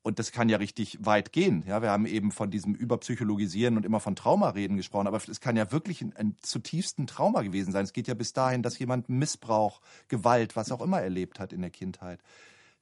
und 0.06 0.20
das 0.20 0.30
kann 0.30 0.48
ja 0.48 0.58
richtig 0.58 1.04
weit 1.04 1.32
gehen. 1.32 1.64
Ja, 1.66 1.82
wir 1.82 1.90
haben 1.90 2.06
eben 2.06 2.30
von 2.30 2.48
diesem 2.48 2.76
Überpsychologisieren 2.76 3.76
und 3.76 3.84
immer 3.84 3.98
von 3.98 4.14
Traumareden 4.14 4.76
gesprochen, 4.76 5.08
aber 5.08 5.16
es 5.16 5.40
kann 5.40 5.56
ja 5.56 5.72
wirklich 5.72 6.00
ein, 6.00 6.14
ein 6.14 6.36
zutiefsten 6.40 7.08
Trauma 7.08 7.42
gewesen 7.42 7.72
sein. 7.72 7.82
Es 7.82 7.92
geht 7.92 8.06
ja 8.06 8.14
bis 8.14 8.32
dahin, 8.32 8.62
dass 8.62 8.78
jemand 8.78 9.08
Missbrauch, 9.08 9.80
Gewalt, 10.06 10.54
was 10.54 10.70
auch 10.70 10.80
immer 10.80 11.00
erlebt 11.00 11.40
hat 11.40 11.52
in 11.52 11.60
der 11.60 11.70
Kindheit. 11.70 12.20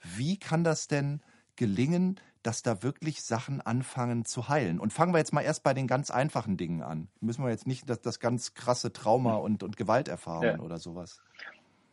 Wie 0.03 0.37
kann 0.37 0.65
das 0.65 0.87
denn 0.87 1.23
gelingen, 1.57 2.21
dass 2.43 2.61
da 2.61 2.83
wirklich 2.83 3.23
Sachen 3.23 3.63
anfangen 3.63 4.27
zu 4.27 4.51
heilen? 4.51 4.79
Und 4.79 4.93
fangen 4.93 5.15
wir 5.15 5.19
jetzt 5.19 5.33
mal 5.33 5.41
erst 5.41 5.63
bei 5.63 5.73
den 5.73 5.87
ganz 5.87 6.11
einfachen 6.11 6.59
Dingen 6.59 6.83
an. 6.83 7.09
Müssen 7.21 7.43
wir 7.43 7.49
jetzt 7.49 7.67
nicht 7.67 7.89
das, 7.89 8.03
das 8.03 8.21
ganz 8.21 8.53
krasse 8.53 8.93
Trauma 8.93 9.37
und, 9.37 9.63
und 9.63 9.79
Gewalterfahrungen 9.79 10.59
ja. 10.59 10.63
oder 10.63 10.77
sowas. 10.79 11.23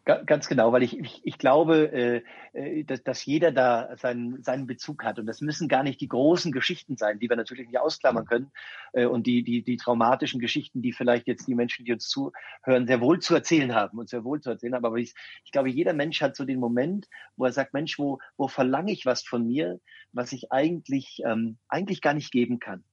Ganz 0.03 0.47
genau, 0.47 0.71
weil 0.71 0.81
ich, 0.81 0.97
ich, 0.97 1.21
ich 1.23 1.37
glaube, 1.37 1.91
äh, 1.93 2.23
äh, 2.53 2.83
dass, 2.83 3.03
dass 3.03 3.23
jeder 3.23 3.51
da 3.51 3.95
seinen, 3.97 4.41
seinen 4.41 4.65
Bezug 4.65 5.03
hat. 5.03 5.19
Und 5.19 5.27
das 5.27 5.41
müssen 5.41 5.67
gar 5.67 5.83
nicht 5.83 6.01
die 6.01 6.07
großen 6.07 6.51
Geschichten 6.51 6.97
sein, 6.97 7.19
die 7.19 7.29
wir 7.29 7.35
natürlich 7.35 7.67
nicht 7.67 7.79
ausklammern 7.79 8.25
können. 8.25 8.51
Äh, 8.93 9.05
und 9.05 9.27
die, 9.27 9.43
die, 9.43 9.63
die 9.63 9.77
traumatischen 9.77 10.39
Geschichten, 10.39 10.81
die 10.81 10.91
vielleicht 10.91 11.27
jetzt 11.27 11.47
die 11.47 11.53
Menschen, 11.53 11.85
die 11.85 11.93
uns 11.93 12.09
zuhören, 12.09 12.87
sehr 12.87 12.99
wohl 12.99 13.19
zu 13.19 13.35
erzählen 13.35 13.75
haben 13.75 13.99
und 13.99 14.09
sehr 14.09 14.23
wohl 14.23 14.41
zu 14.41 14.49
erzählen 14.49 14.73
haben. 14.73 14.85
Aber 14.85 14.97
ich, 14.97 15.13
ich 15.45 15.51
glaube, 15.51 15.69
jeder 15.69 15.93
Mensch 15.93 16.19
hat 16.21 16.35
so 16.35 16.45
den 16.45 16.59
Moment, 16.59 17.07
wo 17.35 17.45
er 17.45 17.51
sagt, 17.51 17.73
Mensch, 17.73 17.99
wo, 17.99 18.17
wo 18.37 18.47
verlange 18.47 18.91
ich 18.91 19.05
was 19.05 19.23
von 19.23 19.45
mir, 19.45 19.79
was 20.13 20.31
ich 20.31 20.51
eigentlich, 20.51 21.21
ähm, 21.25 21.57
eigentlich 21.67 22.01
gar 22.01 22.15
nicht 22.15 22.31
geben 22.31 22.59
kann. 22.59 22.83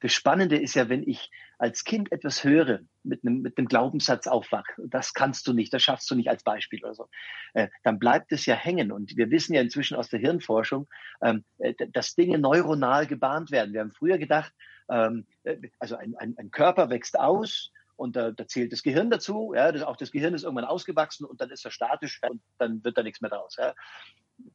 Das 0.00 0.12
Spannende 0.12 0.56
ist 0.56 0.74
ja, 0.74 0.88
wenn 0.88 1.02
ich 1.02 1.30
als 1.58 1.84
Kind 1.84 2.12
etwas 2.12 2.44
höre, 2.44 2.80
mit 3.02 3.24
einem, 3.24 3.42
mit 3.42 3.58
einem 3.58 3.66
Glaubenssatz 3.66 4.26
aufwache, 4.26 4.72
das 4.86 5.12
kannst 5.12 5.46
du 5.46 5.52
nicht, 5.52 5.72
das 5.72 5.82
schaffst 5.82 6.10
du 6.10 6.14
nicht 6.14 6.28
als 6.28 6.44
Beispiel 6.44 6.84
oder 6.84 6.94
so, 6.94 7.08
äh, 7.54 7.68
dann 7.82 7.98
bleibt 7.98 8.30
es 8.32 8.46
ja 8.46 8.54
hängen. 8.54 8.92
Und 8.92 9.16
wir 9.16 9.30
wissen 9.30 9.54
ja 9.54 9.60
inzwischen 9.60 9.96
aus 9.96 10.08
der 10.08 10.20
Hirnforschung, 10.20 10.88
ähm, 11.22 11.44
äh, 11.58 11.74
dass 11.92 12.14
Dinge 12.14 12.38
neuronal 12.38 13.06
gebahnt 13.06 13.50
werden. 13.50 13.72
Wir 13.72 13.80
haben 13.80 13.92
früher 13.92 14.18
gedacht, 14.18 14.52
ähm, 14.88 15.26
äh, 15.42 15.56
also 15.78 15.96
ein, 15.96 16.14
ein, 16.16 16.34
ein 16.38 16.50
Körper 16.50 16.90
wächst 16.90 17.18
aus, 17.18 17.72
und 17.96 18.14
da, 18.14 18.30
da 18.30 18.46
zählt 18.46 18.72
das 18.72 18.84
Gehirn 18.84 19.10
dazu. 19.10 19.54
Ja, 19.56 19.72
das, 19.72 19.82
auch 19.82 19.96
das 19.96 20.12
Gehirn 20.12 20.32
ist 20.32 20.44
irgendwann 20.44 20.66
ausgewachsen 20.66 21.24
und 21.24 21.40
dann 21.40 21.50
ist 21.50 21.64
er 21.64 21.72
statisch 21.72 22.20
und 22.22 22.40
dann 22.58 22.84
wird 22.84 22.96
da 22.96 23.02
nichts 23.02 23.20
mehr 23.20 23.30
draus. 23.30 23.56
Ja 23.58 23.74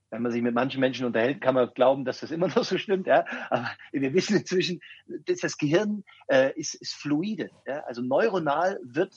wenn 0.10 0.22
man 0.22 0.32
sich 0.32 0.44
mit 0.44 0.54
manchen 0.54 0.80
Menschen 0.80 1.06
unterhält, 1.06 1.42
kann 1.42 1.56
man 1.56 1.74
glauben, 1.74 2.06
dass 2.06 2.20
das 2.20 2.32
immer 2.32 2.48
noch 2.56 2.63
so 2.63 2.78
stimmt. 2.78 3.08
Ja? 3.08 3.25
Aber 3.50 3.70
wir 3.92 4.13
wissen 4.13 4.38
inzwischen, 4.38 4.80
dass 5.08 5.40
das 5.40 5.58
Gehirn 5.58 6.04
äh, 6.28 6.52
ist, 6.56 6.75
ist 6.75 6.94
fluide. 6.94 7.50
Ja? 7.66 7.80
Also 7.86 8.02
neuronal 8.02 8.80
wird 8.84 9.13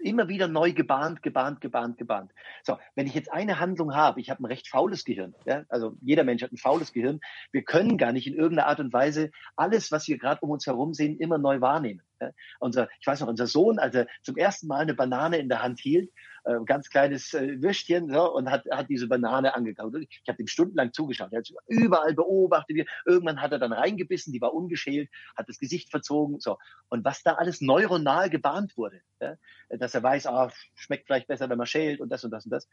immer 0.00 0.28
wieder 0.28 0.48
neu 0.48 0.72
gebahnt, 0.72 1.22
gebahnt, 1.22 1.60
gebahnt, 1.60 1.98
gebahnt. 1.98 2.32
So, 2.62 2.78
wenn 2.94 3.06
ich 3.06 3.14
jetzt 3.14 3.32
eine 3.32 3.58
Handlung 3.58 3.94
habe, 3.94 4.20
ich 4.20 4.30
habe 4.30 4.42
ein 4.42 4.46
recht 4.46 4.68
faules 4.68 5.04
Gehirn, 5.04 5.34
ja, 5.44 5.64
also 5.68 5.96
jeder 6.00 6.24
Mensch 6.24 6.42
hat 6.42 6.52
ein 6.52 6.56
faules 6.56 6.92
Gehirn, 6.92 7.20
wir 7.52 7.62
können 7.62 7.98
gar 7.98 8.12
nicht 8.12 8.26
in 8.26 8.34
irgendeiner 8.34 8.68
Art 8.68 8.80
und 8.80 8.92
Weise 8.92 9.30
alles, 9.56 9.90
was 9.90 10.06
wir 10.08 10.18
gerade 10.18 10.40
um 10.42 10.50
uns 10.50 10.66
herum 10.66 10.94
sehen, 10.94 11.18
immer 11.18 11.38
neu 11.38 11.60
wahrnehmen. 11.60 12.02
Ja. 12.20 12.30
Unser, 12.58 12.88
ich 13.00 13.06
weiß 13.06 13.20
noch, 13.20 13.28
unser 13.28 13.46
Sohn, 13.46 13.78
als 13.78 13.94
er 13.94 14.06
zum 14.22 14.36
ersten 14.36 14.66
Mal 14.66 14.80
eine 14.80 14.94
Banane 14.94 15.38
in 15.38 15.48
der 15.48 15.62
Hand 15.62 15.80
hielt, 15.80 16.10
äh, 16.48 16.64
ganz 16.64 16.88
kleines 16.88 17.34
äh, 17.34 17.60
Würstchen 17.60 18.08
so, 18.08 18.32
und 18.34 18.50
hat, 18.50 18.64
hat 18.70 18.88
diese 18.88 19.06
Banane 19.06 19.54
angekaut. 19.54 19.94
Ich 19.96 20.28
habe 20.28 20.40
ihm 20.42 20.46
stundenlang 20.46 20.94
zugeschaut. 20.94 21.30
Er 21.32 21.40
hat 21.40 21.50
überall 21.66 22.14
beobachtet. 22.14 22.88
Irgendwann 23.04 23.42
hat 23.42 23.52
er 23.52 23.58
dann 23.58 23.74
reingebissen, 23.74 24.32
die 24.32 24.40
war 24.40 24.54
ungeschält, 24.54 25.10
hat 25.36 25.48
das 25.48 25.58
Gesicht 25.58 25.90
verzogen. 25.90 26.40
So. 26.40 26.56
Und 26.88 27.04
was 27.04 27.22
da 27.22 27.34
alles 27.34 27.60
neuronal 27.60 28.30
gebahnt 28.30 28.78
wurde, 28.78 29.02
ja, 29.20 29.36
dass 29.68 29.94
er 29.94 30.02
weiß, 30.02 30.26
ah, 30.28 30.50
schmeckt 30.74 31.06
vielleicht 31.06 31.28
besser, 31.28 31.50
wenn 31.50 31.58
man 31.58 31.66
schält 31.66 32.00
und 32.00 32.08
das 32.08 32.24
und 32.24 32.30
das 32.30 32.46
und 32.46 32.50
das. 32.50 32.66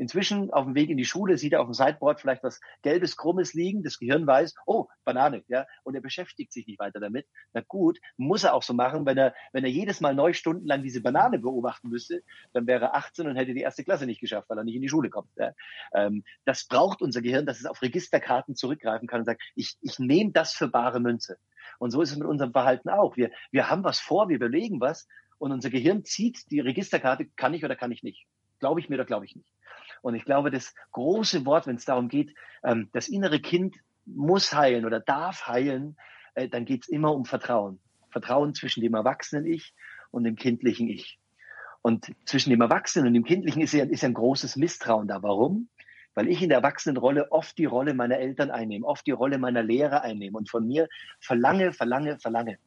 Inzwischen 0.00 0.50
auf 0.50 0.64
dem 0.64 0.74
Weg 0.74 0.88
in 0.88 0.96
die 0.96 1.04
Schule 1.04 1.36
sieht 1.36 1.52
er 1.52 1.60
auf 1.60 1.66
dem 1.66 1.74
Sideboard 1.74 2.22
vielleicht 2.22 2.42
was 2.42 2.58
gelbes, 2.80 3.18
krummes 3.18 3.52
liegen. 3.52 3.82
Das 3.82 3.98
Gehirn 3.98 4.26
weiß, 4.26 4.54
oh, 4.64 4.86
Banane, 5.04 5.44
ja, 5.46 5.66
und 5.84 5.94
er 5.94 6.00
beschäftigt 6.00 6.54
sich 6.54 6.66
nicht 6.66 6.78
weiter 6.78 7.00
damit. 7.00 7.26
Na 7.52 7.60
gut, 7.68 7.98
muss 8.16 8.42
er 8.42 8.54
auch 8.54 8.62
so 8.62 8.72
machen. 8.72 9.04
Wenn 9.04 9.18
er, 9.18 9.34
wenn 9.52 9.62
er 9.62 9.68
jedes 9.68 10.00
Mal 10.00 10.14
neu 10.14 10.32
stundenlang 10.32 10.82
diese 10.82 11.02
Banane 11.02 11.38
beobachten 11.38 11.90
müsste, 11.90 12.22
dann 12.54 12.66
wäre 12.66 12.86
er 12.86 12.94
18 12.94 13.26
und 13.26 13.36
hätte 13.36 13.52
die 13.52 13.60
erste 13.60 13.84
Klasse 13.84 14.06
nicht 14.06 14.22
geschafft, 14.22 14.48
weil 14.48 14.56
er 14.56 14.64
nicht 14.64 14.74
in 14.74 14.80
die 14.80 14.88
Schule 14.88 15.10
kommt. 15.10 15.28
Ja. 15.36 15.52
Ähm, 15.92 16.24
das 16.46 16.64
braucht 16.64 17.02
unser 17.02 17.20
Gehirn, 17.20 17.44
dass 17.44 17.60
es 17.60 17.66
auf 17.66 17.82
Registerkarten 17.82 18.56
zurückgreifen 18.56 19.06
kann 19.06 19.20
und 19.20 19.26
sagt, 19.26 19.42
ich, 19.54 19.76
ich 19.82 19.98
nehme 19.98 20.32
das 20.32 20.54
für 20.54 20.68
bare 20.68 21.00
Münze. 21.00 21.36
Und 21.78 21.90
so 21.90 22.00
ist 22.00 22.12
es 22.12 22.16
mit 22.16 22.26
unserem 22.26 22.52
Verhalten 22.52 22.88
auch. 22.88 23.18
Wir, 23.18 23.30
wir 23.50 23.68
haben 23.68 23.84
was 23.84 24.00
vor, 24.00 24.30
wir 24.30 24.36
überlegen 24.36 24.80
was 24.80 25.06
und 25.36 25.52
unser 25.52 25.68
Gehirn 25.68 26.04
zieht 26.04 26.50
die 26.50 26.60
Registerkarte, 26.60 27.26
kann 27.36 27.52
ich 27.52 27.66
oder 27.66 27.76
kann 27.76 27.92
ich 27.92 28.02
nicht. 28.02 28.24
Glaube 28.60 28.80
ich 28.80 28.88
mir 28.88 28.94
oder 28.94 29.04
glaube 29.04 29.26
ich 29.26 29.36
nicht. 29.36 29.52
Und 30.02 30.14
ich 30.14 30.24
glaube, 30.24 30.50
das 30.50 30.74
große 30.92 31.44
Wort, 31.46 31.66
wenn 31.66 31.76
es 31.76 31.84
darum 31.84 32.08
geht, 32.08 32.34
ähm, 32.64 32.88
das 32.92 33.08
innere 33.08 33.40
Kind 33.40 33.76
muss 34.06 34.52
heilen 34.52 34.84
oder 34.84 35.00
darf 35.00 35.46
heilen, 35.46 35.96
äh, 36.34 36.48
dann 36.48 36.64
geht 36.64 36.84
es 36.84 36.88
immer 36.88 37.14
um 37.14 37.24
Vertrauen. 37.24 37.80
Vertrauen 38.10 38.54
zwischen 38.54 38.82
dem 38.82 38.94
erwachsenen 38.94 39.46
Ich 39.46 39.74
und 40.10 40.24
dem 40.24 40.36
kindlichen 40.36 40.88
Ich. 40.88 41.18
Und 41.82 42.12
zwischen 42.26 42.50
dem 42.50 42.60
Erwachsenen 42.60 43.08
und 43.08 43.14
dem 43.14 43.24
Kindlichen 43.24 43.62
ist 43.62 43.72
ja, 43.72 43.84
ist 43.84 44.04
ein 44.04 44.14
großes 44.14 44.56
Misstrauen 44.56 45.08
da. 45.08 45.22
Warum? 45.22 45.68
Weil 46.14 46.28
ich 46.28 46.42
in 46.42 46.48
der 46.48 46.58
Erwachsenenrolle 46.58 47.30
oft 47.30 47.56
die 47.56 47.64
Rolle 47.64 47.94
meiner 47.94 48.18
Eltern 48.18 48.50
einnehme, 48.50 48.86
oft 48.86 49.06
die 49.06 49.12
Rolle 49.12 49.38
meiner 49.38 49.62
Lehrer 49.62 50.02
einnehme 50.02 50.36
und 50.36 50.50
von 50.50 50.66
mir 50.66 50.88
verlange, 51.20 51.72
verlange, 51.72 52.18
verlange. 52.18 52.58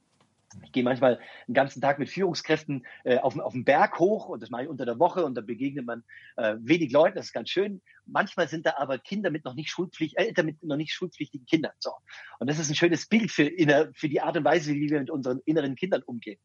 Ich 0.63 0.71
gehe 0.71 0.83
manchmal 0.83 1.19
den 1.47 1.53
ganzen 1.53 1.81
Tag 1.81 1.99
mit 1.99 2.09
Führungskräften 2.09 2.85
äh, 3.03 3.17
auf, 3.17 3.37
auf 3.39 3.53
den 3.53 3.65
Berg 3.65 3.99
hoch 3.99 4.29
und 4.29 4.41
das 4.41 4.49
mache 4.49 4.63
ich 4.63 4.69
unter 4.69 4.85
der 4.85 4.99
Woche 4.99 5.25
und 5.25 5.35
da 5.35 5.41
begegnet 5.41 5.85
man 5.85 6.03
äh, 6.37 6.55
wenig 6.59 6.91
Leuten, 6.91 7.15
das 7.15 7.27
ist 7.27 7.33
ganz 7.33 7.49
schön. 7.49 7.81
Manchmal 8.05 8.47
sind 8.47 8.65
da 8.65 8.75
aber 8.77 8.97
Kinder 8.97 9.31
mit 9.31 9.45
noch 9.45 9.55
nicht 9.55 9.69
schulpflichtigen, 9.69 10.23
äh, 10.23 10.27
Eltern 10.27 10.45
mit 10.45 10.63
noch 10.63 10.77
nicht 10.77 10.93
schulpflichtigen 10.93 11.45
Kindern. 11.45 11.73
So. 11.79 11.91
Und 12.39 12.49
das 12.49 12.59
ist 12.59 12.69
ein 12.69 12.75
schönes 12.75 13.07
Bild 13.07 13.31
für, 13.31 13.43
inner, 13.43 13.89
für 13.93 14.09
die 14.09 14.21
Art 14.21 14.37
und 14.37 14.45
Weise, 14.45 14.73
wie 14.73 14.89
wir 14.89 14.99
mit 14.99 15.09
unseren 15.09 15.39
inneren 15.45 15.75
Kindern 15.75 16.03
umgehen. 16.03 16.39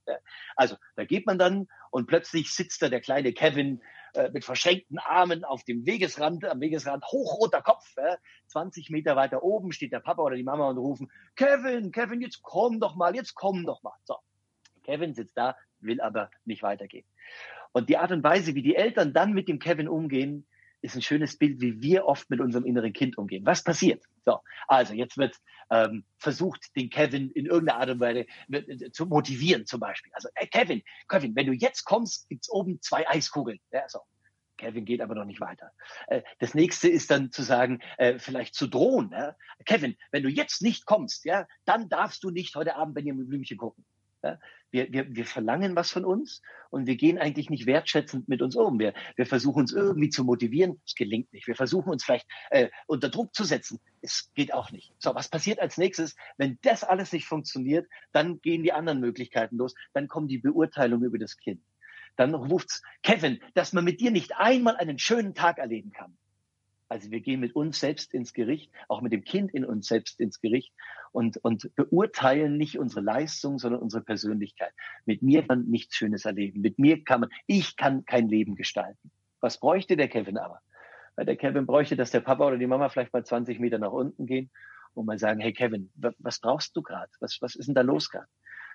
Also 0.56 0.76
da 0.96 1.04
geht 1.04 1.26
man 1.26 1.38
dann 1.38 1.68
und 1.90 2.06
plötzlich 2.06 2.50
sitzt 2.50 2.82
da 2.82 2.88
der 2.88 3.00
kleine 3.00 3.32
Kevin 3.32 3.80
äh, 4.14 4.30
mit 4.30 4.44
verschränkten 4.44 4.98
Armen 4.98 5.44
auf 5.44 5.64
dem 5.64 5.86
Wegesrand, 5.86 6.44
am 6.44 6.60
Wegesrand, 6.60 7.04
hochroter 7.06 7.62
Kopf. 7.62 7.96
Äh, 7.96 8.16
20 8.48 8.90
Meter 8.90 9.16
weiter 9.16 9.42
oben 9.42 9.72
steht 9.72 9.92
der 9.92 10.00
Papa 10.00 10.22
oder 10.22 10.36
die 10.36 10.42
Mama 10.42 10.68
und 10.70 10.78
rufen, 10.78 11.10
Kevin, 11.36 11.92
Kevin, 11.92 12.20
jetzt 12.20 12.42
komm 12.42 12.80
doch 12.80 12.96
mal, 12.96 13.14
jetzt 13.14 13.34
komm 13.34 13.64
doch 13.64 13.82
mal. 13.82 13.96
So. 14.04 14.16
Kevin 14.84 15.14
sitzt 15.14 15.36
da, 15.36 15.56
will 15.80 16.00
aber 16.00 16.30
nicht 16.44 16.62
weitergehen. 16.62 17.04
Und 17.72 17.88
die 17.88 17.98
Art 17.98 18.10
und 18.12 18.24
Weise, 18.24 18.54
wie 18.54 18.62
die 18.62 18.76
Eltern 18.76 19.12
dann 19.12 19.32
mit 19.32 19.48
dem 19.48 19.58
Kevin 19.58 19.88
umgehen, 19.88 20.46
ist 20.80 20.94
ein 20.94 21.02
schönes 21.02 21.36
Bild, 21.36 21.60
wie 21.60 21.82
wir 21.82 22.06
oft 22.06 22.30
mit 22.30 22.40
unserem 22.40 22.64
inneren 22.64 22.92
Kind 22.92 23.18
umgehen. 23.18 23.44
Was 23.44 23.64
passiert? 23.64 24.04
So, 24.28 24.40
also 24.66 24.92
jetzt 24.92 25.16
wird 25.16 25.36
ähm, 25.70 26.04
versucht, 26.18 26.76
den 26.76 26.90
Kevin 26.90 27.30
in 27.30 27.46
irgendeiner 27.46 27.80
Art 27.80 27.88
und 27.88 28.00
Weise 28.00 28.26
äh, 28.50 28.90
zu 28.90 29.06
motivieren, 29.06 29.64
zum 29.64 29.80
Beispiel. 29.80 30.12
Also, 30.14 30.28
hey, 30.34 30.46
Kevin, 30.48 30.82
Kevin, 31.08 31.34
wenn 31.34 31.46
du 31.46 31.54
jetzt 31.54 31.84
kommst, 31.84 32.28
gibt's 32.28 32.50
oben 32.50 32.82
zwei 32.82 33.08
Eiskugeln. 33.08 33.58
Ja, 33.72 33.88
so. 33.88 34.00
Kevin 34.58 34.84
geht 34.84 35.00
aber 35.00 35.14
noch 35.14 35.24
nicht 35.24 35.40
weiter. 35.40 35.72
Äh, 36.08 36.22
das 36.40 36.52
nächste 36.52 36.90
ist 36.90 37.10
dann 37.10 37.32
zu 37.32 37.42
sagen, 37.42 37.80
äh, 37.96 38.18
vielleicht 38.18 38.54
zu 38.54 38.66
drohen. 38.66 39.10
Ja? 39.12 39.34
Kevin, 39.64 39.96
wenn 40.10 40.24
du 40.24 40.28
jetzt 40.28 40.60
nicht 40.60 40.84
kommst, 40.84 41.24
ja, 41.24 41.46
dann 41.64 41.88
darfst 41.88 42.22
du 42.22 42.30
nicht 42.30 42.54
heute 42.54 42.76
Abend 42.76 42.94
Benjamin 42.94 43.28
Blümchen 43.28 43.56
gucken. 43.56 43.86
Ja? 44.22 44.38
Wir, 44.70 44.92
wir, 44.92 45.14
wir 45.14 45.24
verlangen 45.24 45.76
was 45.76 45.90
von 45.90 46.04
uns 46.04 46.42
und 46.70 46.86
wir 46.86 46.96
gehen 46.96 47.18
eigentlich 47.18 47.48
nicht 47.48 47.66
wertschätzend 47.66 48.28
mit 48.28 48.42
uns 48.42 48.54
um. 48.54 48.78
Wir, 48.78 48.92
wir 49.16 49.26
versuchen 49.26 49.60
uns 49.60 49.72
irgendwie 49.72 50.10
zu 50.10 50.24
motivieren. 50.24 50.80
Es 50.86 50.94
gelingt 50.94 51.32
nicht. 51.32 51.46
Wir 51.46 51.54
versuchen 51.54 51.90
uns 51.90 52.04
vielleicht 52.04 52.26
äh, 52.50 52.68
unter 52.86 53.08
Druck 53.08 53.34
zu 53.34 53.44
setzen. 53.44 53.80
Es 54.02 54.30
geht 54.34 54.52
auch 54.52 54.70
nicht. 54.70 54.92
So, 54.98 55.14
was 55.14 55.30
passiert 55.30 55.58
als 55.58 55.78
nächstes? 55.78 56.16
Wenn 56.36 56.58
das 56.62 56.84
alles 56.84 57.12
nicht 57.12 57.26
funktioniert, 57.26 57.86
dann 58.12 58.40
gehen 58.40 58.62
die 58.62 58.72
anderen 58.72 59.00
Möglichkeiten 59.00 59.56
los. 59.56 59.74
Dann 59.94 60.08
kommen 60.08 60.28
die 60.28 60.38
Beurteilungen 60.38 61.04
über 61.04 61.18
das 61.18 61.38
Kind. 61.38 61.62
Dann 62.16 62.34
ruft's, 62.34 62.82
Kevin, 63.02 63.40
dass 63.54 63.72
man 63.72 63.84
mit 63.84 64.00
dir 64.00 64.10
nicht 64.10 64.36
einmal 64.36 64.76
einen 64.76 64.98
schönen 64.98 65.34
Tag 65.34 65.58
erleben 65.58 65.92
kann. 65.92 66.18
Also 66.88 67.10
wir 67.10 67.20
gehen 67.20 67.40
mit 67.40 67.54
uns 67.54 67.80
selbst 67.80 68.14
ins 68.14 68.32
Gericht, 68.32 68.72
auch 68.88 69.02
mit 69.02 69.12
dem 69.12 69.22
Kind 69.22 69.52
in 69.52 69.64
uns 69.64 69.88
selbst 69.88 70.20
ins 70.20 70.40
Gericht 70.40 70.72
und, 71.12 71.36
und 71.38 71.74
beurteilen 71.74 72.56
nicht 72.56 72.78
unsere 72.78 73.02
Leistung, 73.02 73.58
sondern 73.58 73.82
unsere 73.82 74.02
Persönlichkeit. 74.02 74.72
Mit 75.04 75.22
mir 75.22 75.40
kann 75.40 75.60
man 75.60 75.68
nichts 75.68 75.96
Schönes 75.96 76.24
erleben. 76.24 76.60
Mit 76.60 76.78
mir 76.78 77.04
kann 77.04 77.20
man, 77.20 77.30
ich 77.46 77.76
kann 77.76 78.04
kein 78.04 78.28
Leben 78.28 78.54
gestalten. 78.54 79.10
Was 79.40 79.60
bräuchte 79.60 79.96
der 79.96 80.08
Kevin 80.08 80.38
aber? 80.38 80.60
Weil 81.16 81.26
der 81.26 81.36
Kevin 81.36 81.66
bräuchte, 81.66 81.96
dass 81.96 82.10
der 82.10 82.20
Papa 82.20 82.46
oder 82.46 82.58
die 82.58 82.66
Mama 82.66 82.88
vielleicht 82.88 83.12
mal 83.12 83.24
20 83.24 83.60
Meter 83.60 83.78
nach 83.78 83.92
unten 83.92 84.26
gehen 84.26 84.50
und 84.94 85.06
mal 85.06 85.18
sagen, 85.18 85.40
hey 85.40 85.52
Kevin, 85.52 85.90
was 85.96 86.40
brauchst 86.40 86.74
du 86.76 86.82
gerade? 86.82 87.10
Was, 87.20 87.38
was 87.40 87.54
ist 87.54 87.66
denn 87.66 87.74
da 87.74 87.82
los 87.82 88.08
gerade? 88.08 88.28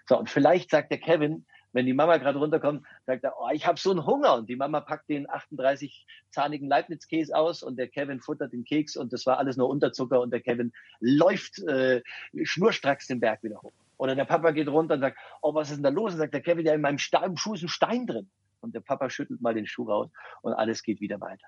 So, 0.06 0.20
und 0.20 0.30
vielleicht 0.30 0.70
sagt 0.70 0.92
der 0.92 1.00
Kevin, 1.00 1.46
wenn 1.74 1.86
die 1.86 1.94
Mama 1.94 2.18
gerade 2.18 2.40
runterkommt, 2.40 2.86
sagt 3.06 3.24
er, 3.24 3.34
oh, 3.40 3.50
ich 3.52 3.68
habe 3.68 3.80
so 3.80 3.92
einen 3.92 4.06
Hunger. 4.06 4.36
Und 4.36 4.48
die 4.48 4.56
Mama 4.56 4.80
packt 4.80 5.10
den 5.10 5.28
38-zahnigen 5.28 6.68
Leibniz-Käse 6.68 7.36
aus 7.36 7.64
und 7.64 7.78
der 7.78 7.88
Kevin 7.88 8.22
futtert 8.22 8.54
den 8.54 8.64
Keks 8.64 8.96
und 8.96 9.12
das 9.12 9.26
war 9.26 9.40
alles 9.40 9.58
nur 9.58 9.70
Unterzucker 9.70 10.22
und 10.22 10.32
der 10.32 10.42
Kevin 10.42 10.72
läuft 11.00 11.60
äh, 11.64 12.02
schnurstracks 12.44 13.08
den 13.08 13.20
Berg 13.20 13.44
wieder 13.44 13.62
hoch. 13.62 13.74
Oder 13.98 14.16
der 14.16 14.26
Papa 14.26 14.52
geht 14.52 14.68
runter 14.68 14.96
und 14.96 15.02
sagt, 15.02 15.18
oh, 15.42 15.54
was 15.54 15.70
ist 15.70 15.78
denn 15.78 15.84
da 15.84 15.90
los? 15.90 16.14
Und 16.14 16.20
sagt 16.20 16.34
der 16.34 16.42
Kevin, 16.42 16.66
ja, 16.66 16.74
in 16.74 16.82
meinem 16.82 16.98
Sta 16.98 17.26
im 17.26 17.38
Schuh 17.38 17.54
ist 17.54 17.64
ein 17.64 17.70
Stein 17.70 18.08
drin. 18.08 18.30
Und 18.62 18.74
der 18.76 18.80
Papa 18.80 19.10
schüttelt 19.10 19.42
mal 19.42 19.54
den 19.54 19.68
Schuh 19.68 19.84
raus 19.84 20.10
und 20.42 20.54
alles 20.54 20.84
geht 20.84 21.02
wieder 21.02 21.20
weiter. 21.20 21.48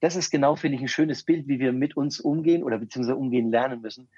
Das 0.00 0.16
ist 0.16 0.30
genau, 0.30 0.54
finde 0.54 0.76
ich, 0.76 0.82
ein 0.82 0.88
schönes 0.88 1.24
Bild, 1.24 1.48
wie 1.48 1.58
wir 1.58 1.72
mit 1.72 1.96
uns 1.96 2.20
umgehen 2.20 2.62
oder 2.62 2.78
beziehungsweise 2.78 3.16
umgehen 3.16 3.50
lernen 3.50 3.80
müssen, 3.80 4.08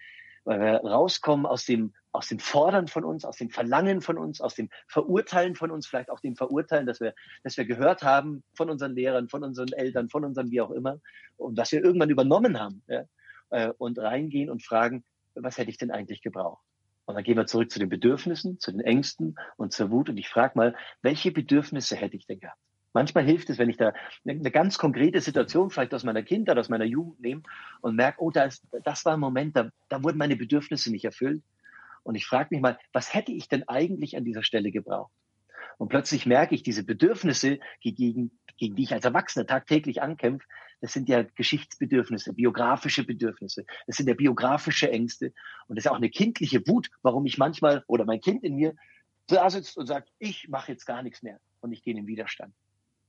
weil 0.44 0.60
wir 0.60 0.74
rauskommen 0.80 1.46
aus 1.46 1.64
dem, 1.64 1.94
aus 2.12 2.28
dem 2.28 2.38
Fordern 2.38 2.88
von 2.88 3.04
uns, 3.04 3.24
aus 3.24 3.36
dem 3.36 3.50
Verlangen 3.50 4.00
von 4.00 4.18
uns, 4.18 4.40
aus 4.40 4.54
dem 4.54 4.68
Verurteilen 4.88 5.54
von 5.54 5.70
uns, 5.70 5.86
vielleicht 5.86 6.10
auch 6.10 6.20
dem 6.20 6.36
Verurteilen, 6.36 6.86
dass 6.86 7.00
wir, 7.00 7.14
dass 7.44 7.56
wir 7.56 7.64
gehört 7.64 8.02
haben 8.02 8.42
von 8.54 8.70
unseren 8.70 8.94
Lehrern, 8.94 9.28
von 9.28 9.44
unseren 9.44 9.72
Eltern, 9.72 10.08
von 10.08 10.24
unseren 10.24 10.50
wie 10.50 10.60
auch 10.60 10.70
immer, 10.70 11.00
und 11.36 11.56
dass 11.56 11.72
wir 11.72 11.84
irgendwann 11.84 12.10
übernommen 12.10 12.58
haben, 12.58 12.82
ja, 12.88 13.04
äh, 13.50 13.72
und 13.78 13.98
reingehen 13.98 14.50
und 14.50 14.64
fragen, 14.64 15.04
was 15.34 15.58
hätte 15.58 15.70
ich 15.70 15.78
denn 15.78 15.90
eigentlich 15.90 16.22
gebraucht? 16.22 16.64
Und 17.06 17.14
dann 17.14 17.24
gehen 17.24 17.36
wir 17.36 17.46
zurück 17.46 17.70
zu 17.70 17.78
den 17.78 17.88
Bedürfnissen, 17.88 18.60
zu 18.60 18.70
den 18.70 18.80
Ängsten 18.80 19.36
und 19.56 19.72
zur 19.72 19.90
Wut. 19.90 20.08
Und 20.08 20.16
ich 20.16 20.28
frage 20.28 20.52
mal, 20.56 20.76
welche 21.02 21.32
Bedürfnisse 21.32 21.96
hätte 21.96 22.16
ich 22.16 22.26
denn 22.26 22.38
gehabt? 22.38 22.58
Manchmal 22.92 23.24
hilft 23.24 23.50
es, 23.50 23.58
wenn 23.58 23.70
ich 23.70 23.76
da 23.76 23.92
eine 24.26 24.50
ganz 24.50 24.78
konkrete 24.78 25.20
Situation 25.20 25.70
vielleicht 25.70 25.94
aus 25.94 26.04
meiner 26.04 26.22
Kindheit, 26.22 26.58
aus 26.58 26.68
meiner 26.68 26.84
Jugend 26.84 27.20
nehme 27.20 27.42
und 27.80 27.94
merke, 27.94 28.20
oh, 28.20 28.30
das, 28.30 28.62
das 28.84 29.04
war 29.04 29.14
ein 29.14 29.20
Moment, 29.20 29.56
da, 29.56 29.70
da 29.88 30.02
wurden 30.02 30.18
meine 30.18 30.36
Bedürfnisse 30.36 30.90
nicht 30.90 31.04
erfüllt. 31.04 31.42
Und 32.02 32.14
ich 32.14 32.26
frage 32.26 32.48
mich 32.50 32.60
mal, 32.60 32.78
was 32.92 33.14
hätte 33.14 33.32
ich 33.32 33.48
denn 33.48 33.68
eigentlich 33.68 34.16
an 34.16 34.24
dieser 34.24 34.42
Stelle 34.42 34.70
gebraucht? 34.70 35.12
Und 35.78 35.88
plötzlich 35.88 36.26
merke 36.26 36.54
ich, 36.54 36.62
diese 36.62 36.84
Bedürfnisse, 36.84 37.58
gegen, 37.80 38.38
gegen 38.58 38.76
die 38.76 38.82
ich 38.82 38.92
als 38.92 39.04
Erwachsener 39.04 39.46
tagtäglich 39.46 40.02
ankämpfe, 40.02 40.46
das 40.80 40.92
sind 40.92 41.08
ja 41.08 41.22
Geschichtsbedürfnisse, 41.22 42.32
biografische 42.32 43.04
Bedürfnisse, 43.04 43.64
das 43.86 43.96
sind 43.96 44.08
ja 44.08 44.14
biografische 44.14 44.90
Ängste. 44.90 45.32
Und 45.66 45.76
das 45.76 45.84
ist 45.84 45.90
auch 45.90 45.96
eine 45.96 46.10
kindliche 46.10 46.66
Wut, 46.66 46.90
warum 47.02 47.26
ich 47.26 47.38
manchmal 47.38 47.84
oder 47.86 48.04
mein 48.04 48.20
Kind 48.20 48.44
in 48.44 48.56
mir 48.56 48.74
da 49.26 49.48
sitzt 49.48 49.76
und 49.76 49.86
sagt, 49.86 50.10
ich 50.18 50.48
mache 50.48 50.72
jetzt 50.72 50.86
gar 50.86 51.02
nichts 51.02 51.22
mehr 51.22 51.38
und 51.60 51.72
ich 51.72 51.82
gehe 51.82 51.92
in 51.92 51.98
den 51.98 52.06
Widerstand. 52.06 52.54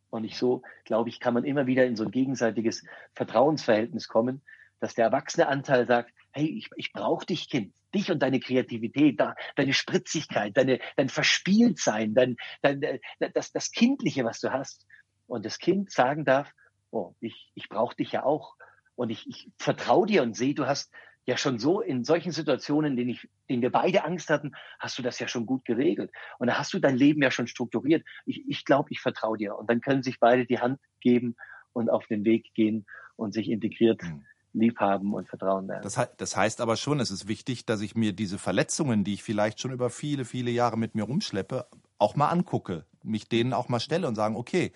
Und 0.09 0.25
ich 0.25 0.37
so, 0.37 0.61
glaube 0.83 1.09
ich, 1.09 1.19
kann 1.19 1.33
man 1.33 1.45
immer 1.45 1.67
wieder 1.67 1.85
in 1.85 1.95
so 1.95 2.03
ein 2.03 2.11
gegenseitiges 2.11 2.85
Vertrauensverhältnis 3.13 4.07
kommen, 4.07 4.41
dass 4.79 4.93
der 4.93 5.05
erwachsene 5.05 5.47
Anteil 5.47 5.87
sagt, 5.87 6.13
hey, 6.33 6.57
ich, 6.57 6.69
ich 6.75 6.93
brauche 6.93 7.25
dich, 7.25 7.49
Kind, 7.49 7.73
dich 7.93 8.11
und 8.11 8.19
deine 8.19 8.39
Kreativität, 8.39 9.19
deine 9.55 9.73
Spritzigkeit, 9.73 10.55
deine, 10.55 10.79
dein 10.95 11.09
Verspieltsein, 11.09 12.13
dein, 12.13 12.37
dein, 12.61 12.81
äh, 12.81 12.99
das, 13.33 13.51
das 13.51 13.71
Kindliche, 13.71 14.23
was 14.23 14.39
du 14.39 14.51
hast. 14.51 14.85
Und 15.27 15.45
das 15.45 15.59
Kind 15.59 15.91
sagen 15.91 16.25
darf, 16.25 16.51
oh, 16.91 17.15
ich, 17.19 17.51
ich 17.55 17.69
brauche 17.69 17.95
dich 17.95 18.11
ja 18.11 18.23
auch. 18.23 18.55
Und 18.95 19.09
ich, 19.09 19.27
ich 19.27 19.49
vertraue 19.57 20.07
dir 20.07 20.23
und 20.23 20.35
sehe, 20.35 20.53
du 20.53 20.67
hast 20.67 20.93
ja 21.25 21.37
schon 21.37 21.59
so 21.59 21.81
in 21.81 22.03
solchen 22.03 22.31
Situationen, 22.31 22.91
in 22.91 22.97
denen, 22.97 23.09
ich, 23.11 23.29
denen 23.49 23.61
wir 23.61 23.71
beide 23.71 24.03
Angst 24.03 24.29
hatten, 24.29 24.51
hast 24.79 24.97
du 24.97 25.01
das 25.01 25.19
ja 25.19 25.27
schon 25.27 25.45
gut 25.45 25.65
geregelt. 25.65 26.11
Und 26.39 26.47
da 26.47 26.57
hast 26.57 26.73
du 26.73 26.79
dein 26.79 26.97
Leben 26.97 27.21
ja 27.21 27.31
schon 27.31 27.47
strukturiert. 27.47 28.03
Ich, 28.25 28.43
ich 28.47 28.65
glaube, 28.65 28.89
ich 28.91 28.99
vertraue 28.99 29.37
dir. 29.37 29.55
Und 29.55 29.69
dann 29.69 29.81
können 29.81 30.03
sich 30.03 30.19
beide 30.19 30.45
die 30.45 30.59
Hand 30.59 30.79
geben 30.99 31.35
und 31.73 31.89
auf 31.89 32.05
den 32.07 32.25
Weg 32.25 32.53
gehen 32.53 32.85
und 33.15 33.33
sich 33.33 33.49
integriert 33.49 34.01
mhm. 34.01 34.25
Lieb 34.53 34.79
haben 34.79 35.13
und 35.13 35.27
vertrauen 35.27 35.67
werden. 35.67 35.83
Das, 35.83 35.99
das 36.17 36.35
heißt 36.35 36.61
aber 36.61 36.75
schon, 36.75 36.99
es 36.99 37.11
ist 37.11 37.27
wichtig, 37.27 37.65
dass 37.65 37.81
ich 37.81 37.95
mir 37.95 38.13
diese 38.13 38.37
Verletzungen, 38.37 39.03
die 39.03 39.13
ich 39.13 39.23
vielleicht 39.23 39.59
schon 39.59 39.71
über 39.71 39.89
viele, 39.89 40.25
viele 40.25 40.51
Jahre 40.51 40.77
mit 40.77 40.95
mir 40.95 41.03
rumschleppe, 41.03 41.67
auch 41.97 42.15
mal 42.15 42.29
angucke, 42.29 42.85
mich 43.03 43.29
denen 43.29 43.53
auch 43.53 43.69
mal 43.69 43.79
stelle 43.79 44.07
und 44.07 44.15
sagen, 44.15 44.35
okay, 44.35 44.71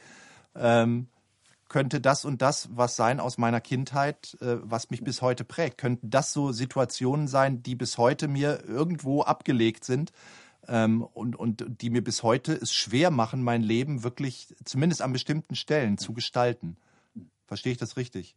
ähm, 0.56 1.08
könnte 1.68 2.00
das 2.00 2.26
und 2.26 2.42
das 2.42 2.70
was 2.72 2.96
sein 2.96 3.20
aus 3.20 3.38
meiner 3.38 3.60
Kindheit, 3.60 4.38
äh, 4.42 4.58
was 4.62 4.92
mich 4.92 5.04
bis 5.04 5.22
heute 5.22 5.44
prägt? 5.44 5.78
Könnten 5.78 6.10
das 6.10 6.32
so 6.32 6.52
Situationen 6.52 7.28
sein, 7.28 7.64
die 7.64 7.76
bis 7.76 7.98
heute 7.98 8.28
mir 8.28 8.64
irgendwo 8.66 9.24
abgelegt 9.24 9.84
sind 9.84 10.12
ähm, 10.68 11.02
und, 11.02 11.36
und 11.36 11.66
die 11.82 11.90
mir 11.90 12.04
bis 12.04 12.24
heute 12.24 12.54
es 12.54 12.72
schwer 12.74 13.12
machen, 13.12 13.44
mein 13.44 13.64
Leben 13.64 14.04
wirklich 14.04 14.56
zumindest 14.64 15.02
an 15.02 15.12
bestimmten 15.12 15.56
Stellen 15.56 15.98
zu 15.98 16.14
gestalten? 16.14 16.78
Verstehe 17.48 17.72
ich 17.74 17.78
das 17.78 17.98
richtig? 17.98 18.36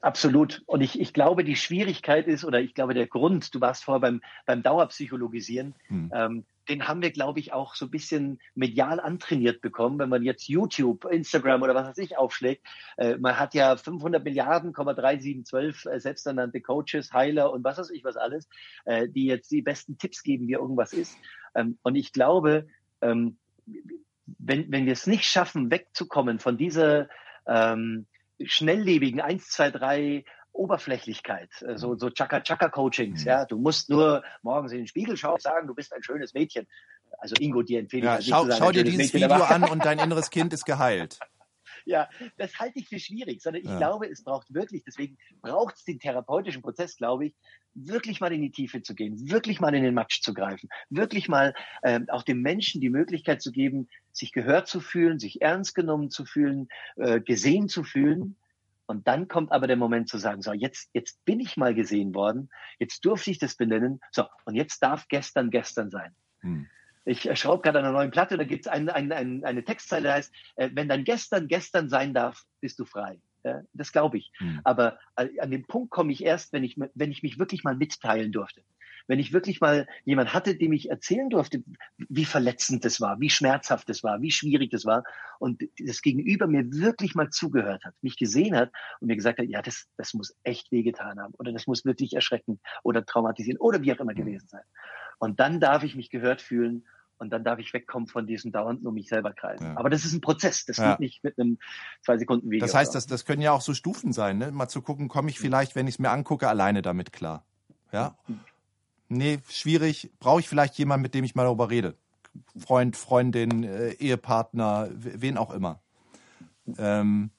Absolut. 0.00 0.62
Und 0.66 0.80
ich, 0.80 1.00
ich 1.00 1.12
glaube, 1.12 1.44
die 1.44 1.56
Schwierigkeit 1.56 2.26
ist, 2.26 2.44
oder 2.44 2.60
ich 2.60 2.74
glaube, 2.74 2.94
der 2.94 3.06
Grund, 3.06 3.54
du 3.54 3.60
warst 3.60 3.84
vorher 3.84 4.00
beim, 4.00 4.20
beim 4.46 4.62
Dauerpsychologisieren, 4.62 5.74
hm. 5.88 6.12
ähm, 6.14 6.44
den 6.68 6.86
haben 6.86 7.02
wir, 7.02 7.10
glaube 7.10 7.40
ich, 7.40 7.52
auch 7.52 7.74
so 7.74 7.86
ein 7.86 7.90
bisschen 7.90 8.38
medial 8.54 9.00
antrainiert 9.00 9.60
bekommen, 9.60 9.98
wenn 9.98 10.08
man 10.08 10.22
jetzt 10.22 10.48
YouTube, 10.48 11.04
Instagram 11.06 11.62
oder 11.62 11.74
was 11.74 11.88
weiß 11.88 11.98
ich 11.98 12.16
aufschlägt. 12.16 12.64
Äh, 12.96 13.16
man 13.16 13.38
hat 13.38 13.54
ja 13.54 13.76
500 13.76 14.22
Milliarden, 14.22 14.72
3712 14.72 15.86
äh, 15.86 16.00
selbsternannte 16.00 16.60
Coaches, 16.60 17.12
Heiler 17.12 17.52
und 17.52 17.64
was 17.64 17.78
weiß 17.78 17.90
ich 17.90 18.04
was 18.04 18.16
alles, 18.16 18.48
äh, 18.84 19.08
die 19.08 19.26
jetzt 19.26 19.50
die 19.50 19.62
besten 19.62 19.98
Tipps 19.98 20.22
geben, 20.22 20.46
wie 20.46 20.52
irgendwas 20.52 20.92
ist. 20.92 21.18
Ähm, 21.54 21.78
und 21.82 21.96
ich 21.96 22.12
glaube, 22.12 22.68
ähm, 23.00 23.38
wenn, 24.38 24.70
wenn 24.70 24.86
wir 24.86 24.92
es 24.92 25.06
nicht 25.06 25.24
schaffen, 25.24 25.70
wegzukommen 25.70 26.38
von 26.38 26.56
dieser 26.56 27.08
ähm, 27.46 28.06
schnelllebigen 28.40 29.20
1, 29.20 29.48
2, 29.48 29.70
3 29.70 30.24
Oberflächlichkeit, 30.52 31.50
äh, 31.62 31.76
so, 31.76 31.96
so 31.96 32.10
Chaka-Chaka-Coachings. 32.10 33.22
Mhm. 33.22 33.28
Ja, 33.28 33.44
du 33.44 33.58
musst 33.58 33.88
nur 33.88 34.22
morgens 34.42 34.72
in 34.72 34.78
den 34.78 34.86
Spiegel 34.86 35.16
schauen 35.16 35.34
und 35.34 35.42
sagen, 35.42 35.66
du 35.66 35.74
bist 35.74 35.92
ein 35.94 36.02
schönes 36.02 36.34
Mädchen. 36.34 36.66
Also 37.18 37.34
Ingo, 37.38 37.62
dir 37.62 37.80
empfehle 37.80 38.04
ja, 38.04 38.18
ich 38.18 38.26
schau, 38.26 38.44
sagen, 38.44 38.56
schau 38.58 38.70
dir 38.70 38.84
dieses 38.84 39.12
Mädchen, 39.12 39.30
Video 39.30 39.44
an 39.44 39.64
und 39.70 39.84
dein 39.84 39.98
inneres 39.98 40.30
Kind 40.30 40.52
ist 40.52 40.64
geheilt. 40.64 41.18
Ja, 41.84 42.08
das 42.36 42.58
halte 42.58 42.78
ich 42.78 42.88
für 42.88 42.98
schwierig, 42.98 43.42
sondern 43.42 43.62
ich 43.62 43.68
ja. 43.68 43.78
glaube, 43.78 44.08
es 44.08 44.22
braucht 44.22 44.52
wirklich, 44.52 44.82
deswegen 44.84 45.16
braucht 45.40 45.76
es 45.76 45.84
den 45.84 45.98
therapeutischen 45.98 46.62
Prozess, 46.62 46.96
glaube 46.96 47.26
ich, 47.26 47.34
wirklich 47.74 48.20
mal 48.20 48.32
in 48.32 48.42
die 48.42 48.50
Tiefe 48.50 48.82
zu 48.82 48.94
gehen, 48.94 49.30
wirklich 49.30 49.60
mal 49.60 49.74
in 49.74 49.82
den 49.82 49.94
Matsch 49.94 50.20
zu 50.20 50.34
greifen, 50.34 50.68
wirklich 50.90 51.28
mal 51.28 51.54
äh, 51.82 52.00
auch 52.08 52.22
dem 52.22 52.42
Menschen 52.42 52.80
die 52.80 52.90
Möglichkeit 52.90 53.40
zu 53.40 53.50
geben, 53.50 53.88
sich 54.12 54.32
gehört 54.32 54.68
zu 54.68 54.80
fühlen, 54.80 55.18
sich 55.18 55.40
ernst 55.40 55.74
genommen 55.74 56.10
zu 56.10 56.24
fühlen, 56.24 56.68
äh, 56.96 57.20
gesehen 57.20 57.68
zu 57.68 57.82
fühlen 57.82 58.36
und 58.86 59.08
dann 59.08 59.28
kommt 59.28 59.52
aber 59.52 59.66
der 59.66 59.76
Moment 59.76 60.08
zu 60.08 60.18
sagen, 60.18 60.42
so, 60.42 60.52
jetzt, 60.52 60.90
jetzt 60.92 61.24
bin 61.24 61.40
ich 61.40 61.56
mal 61.56 61.74
gesehen 61.74 62.14
worden, 62.14 62.50
jetzt 62.78 63.04
durfte 63.04 63.30
ich 63.30 63.38
das 63.38 63.54
benennen, 63.56 64.00
so, 64.10 64.24
und 64.44 64.54
jetzt 64.54 64.82
darf 64.82 65.08
gestern 65.08 65.50
gestern 65.50 65.90
sein. 65.90 66.14
Hm. 66.40 66.68
Ich 67.04 67.22
schraube 67.38 67.62
gerade 67.62 67.80
an 67.80 67.84
einer 67.84 67.94
neuen 67.94 68.10
Platte, 68.10 68.36
da 68.36 68.44
gibt 68.44 68.66
es 68.66 68.72
ein, 68.72 68.88
ein, 68.88 69.10
ein, 69.12 69.44
eine 69.44 69.64
Textzeile, 69.64 70.08
die 70.08 70.14
heißt, 70.14 70.32
äh, 70.56 70.70
wenn 70.72 70.88
dein 70.88 71.04
gestern 71.04 71.48
gestern 71.48 71.88
sein 71.88 72.14
darf, 72.14 72.44
bist 72.60 72.78
du 72.78 72.84
frei. 72.84 73.20
Ja, 73.44 73.62
das 73.72 73.90
glaube 73.90 74.18
ich. 74.18 74.30
Hm. 74.38 74.60
Aber 74.62 74.98
äh, 75.16 75.28
an 75.40 75.50
den 75.50 75.66
Punkt 75.66 75.90
komme 75.90 76.12
ich 76.12 76.22
erst, 76.24 76.52
wenn 76.52 76.62
ich, 76.62 76.76
wenn 76.94 77.10
ich 77.10 77.24
mich 77.24 77.38
wirklich 77.40 77.64
mal 77.64 77.76
mitteilen 77.76 78.30
durfte 78.30 78.62
wenn 79.06 79.18
ich 79.18 79.32
wirklich 79.32 79.60
mal 79.60 79.86
jemand 80.04 80.32
hatte, 80.32 80.56
dem 80.56 80.72
ich 80.72 80.90
erzählen 80.90 81.28
durfte, 81.30 81.62
wie 81.96 82.24
verletzend 82.24 82.84
das 82.84 83.00
war, 83.00 83.20
wie 83.20 83.30
schmerzhaft 83.30 83.88
das 83.88 84.02
war, 84.02 84.20
wie 84.22 84.30
schwierig 84.30 84.70
das 84.70 84.84
war 84.84 85.04
und 85.38 85.62
das 85.78 86.02
Gegenüber 86.02 86.46
mir 86.46 86.64
wirklich 86.72 87.14
mal 87.14 87.30
zugehört 87.30 87.84
hat, 87.84 87.94
mich 88.02 88.16
gesehen 88.16 88.56
hat 88.56 88.70
und 89.00 89.08
mir 89.08 89.16
gesagt 89.16 89.38
hat, 89.38 89.46
ja, 89.48 89.62
das, 89.62 89.88
das 89.96 90.14
muss 90.14 90.36
echt 90.42 90.70
wehgetan 90.72 91.20
haben 91.20 91.34
oder 91.34 91.52
das 91.52 91.66
muss 91.66 91.84
wirklich 91.84 92.14
erschreckend 92.14 92.60
oder 92.82 93.04
traumatisieren 93.04 93.58
oder 93.58 93.82
wie 93.82 93.92
auch 93.92 94.00
immer 94.00 94.14
gewesen 94.14 94.48
sein. 94.48 94.64
Und 95.22 95.40
dann 95.40 95.60
darf 95.60 95.82
ich 95.82 95.94
mich 95.94 96.10
gehört 96.10 96.42
fühlen 96.42 96.84
und 97.18 97.30
dann 97.30 97.44
darf 97.44 97.58
ich 97.58 97.72
wegkommen 97.72 98.08
von 98.08 98.26
diesem 98.26 98.50
dauernden 98.50 98.86
um 98.86 98.94
mich 98.94 99.08
selber 99.08 99.32
kreisen. 99.32 99.66
Ja. 99.66 99.76
Aber 99.76 99.88
das 99.88 100.04
ist 100.04 100.12
ein 100.12 100.20
Prozess, 100.20 100.64
das 100.64 100.78
ja. 100.78 100.90
geht 100.90 101.00
nicht 101.00 101.24
mit 101.24 101.38
einem 101.38 101.58
zwei 102.04 102.18
Sekunden 102.18 102.50
Video. 102.50 102.66
Das 102.66 102.74
heißt, 102.74 102.94
das, 102.94 103.06
das 103.06 103.24
können 103.24 103.42
ja 103.42 103.52
auch 103.52 103.60
so 103.60 103.74
Stufen 103.74 104.12
sein, 104.12 104.38
ne? 104.38 104.50
mal 104.50 104.68
zu 104.68 104.82
gucken, 104.82 105.08
komme 105.08 105.30
ich 105.30 105.38
vielleicht, 105.38 105.76
wenn 105.76 105.86
ich 105.86 105.94
es 105.94 105.98
mir 106.00 106.10
angucke, 106.10 106.48
alleine 106.48 106.82
damit 106.82 107.12
klar. 107.12 107.44
Ja? 107.92 108.16
Mhm 108.26 108.40
nee, 109.12 109.38
schwierig, 109.48 110.10
brauche 110.18 110.40
ich 110.40 110.48
vielleicht 110.48 110.76
jemanden, 110.78 111.02
mit 111.02 111.14
dem 111.14 111.24
ich 111.24 111.34
mal 111.34 111.44
darüber 111.44 111.70
rede. 111.70 111.94
Freund, 112.56 112.96
Freundin, 112.96 113.62
äh, 113.62 113.92
Ehepartner, 113.92 114.88
wen 114.92 115.36
auch 115.36 115.50
immer. 115.50 115.80
Ähm, 116.78 117.30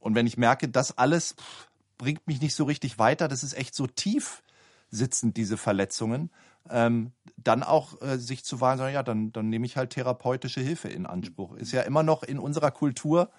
und 0.00 0.14
wenn 0.14 0.26
ich 0.26 0.36
merke, 0.36 0.68
das 0.68 0.96
alles 0.96 1.34
pff, 1.34 1.68
bringt 1.98 2.26
mich 2.26 2.40
nicht 2.40 2.54
so 2.54 2.64
richtig 2.64 2.98
weiter, 2.98 3.28
das 3.28 3.42
ist 3.42 3.54
echt 3.54 3.74
so 3.74 3.86
tief 3.86 4.42
sitzend, 4.90 5.36
diese 5.36 5.56
Verletzungen, 5.56 6.30
ähm, 6.70 7.12
dann 7.36 7.62
auch 7.62 8.00
äh, 8.00 8.18
sich 8.18 8.44
zu 8.44 8.60
wagen, 8.60 8.92
ja, 8.92 9.02
dann, 9.02 9.32
dann 9.32 9.48
nehme 9.48 9.66
ich 9.66 9.76
halt 9.76 9.90
therapeutische 9.90 10.60
Hilfe 10.60 10.88
in 10.88 11.06
Anspruch. 11.06 11.54
Ist 11.56 11.72
ja 11.72 11.82
immer 11.82 12.02
noch 12.02 12.22
in 12.22 12.38
unserer 12.38 12.70
Kultur, 12.70 13.30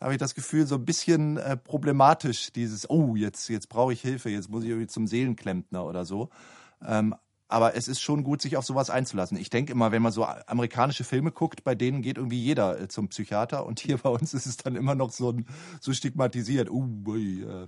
habe 0.00 0.12
ich 0.12 0.18
das 0.18 0.34
Gefühl, 0.34 0.66
so 0.66 0.76
ein 0.76 0.84
bisschen 0.84 1.38
äh, 1.38 1.56
problematisch, 1.56 2.52
dieses, 2.52 2.88
oh, 2.88 3.16
jetzt, 3.16 3.48
jetzt 3.48 3.68
brauche 3.68 3.92
ich 3.92 4.00
Hilfe, 4.00 4.30
jetzt 4.30 4.48
muss 4.48 4.62
ich 4.62 4.70
irgendwie 4.70 4.86
zum 4.86 5.06
Seelenklempner 5.06 5.84
oder 5.84 6.04
so. 6.04 6.28
Ähm, 6.86 7.14
aber 7.48 7.74
es 7.74 7.88
ist 7.88 8.02
schon 8.02 8.24
gut, 8.24 8.42
sich 8.42 8.58
auf 8.58 8.66
sowas 8.66 8.90
einzulassen. 8.90 9.38
Ich 9.38 9.48
denke 9.48 9.72
immer, 9.72 9.90
wenn 9.90 10.02
man 10.02 10.12
so 10.12 10.24
amerikanische 10.24 11.02
Filme 11.02 11.32
guckt, 11.32 11.64
bei 11.64 11.74
denen 11.74 12.02
geht 12.02 12.18
irgendwie 12.18 12.42
jeder 12.42 12.78
äh, 12.78 12.88
zum 12.88 13.08
Psychiater 13.08 13.64
und 13.64 13.80
hier 13.80 13.96
bei 13.96 14.10
uns 14.10 14.34
ist 14.34 14.46
es 14.46 14.58
dann 14.58 14.76
immer 14.76 14.94
noch 14.94 15.10
so, 15.10 15.34
so 15.80 15.92
stigmatisiert. 15.94 16.70
Uh, 16.70 17.16
äh, 17.16 17.66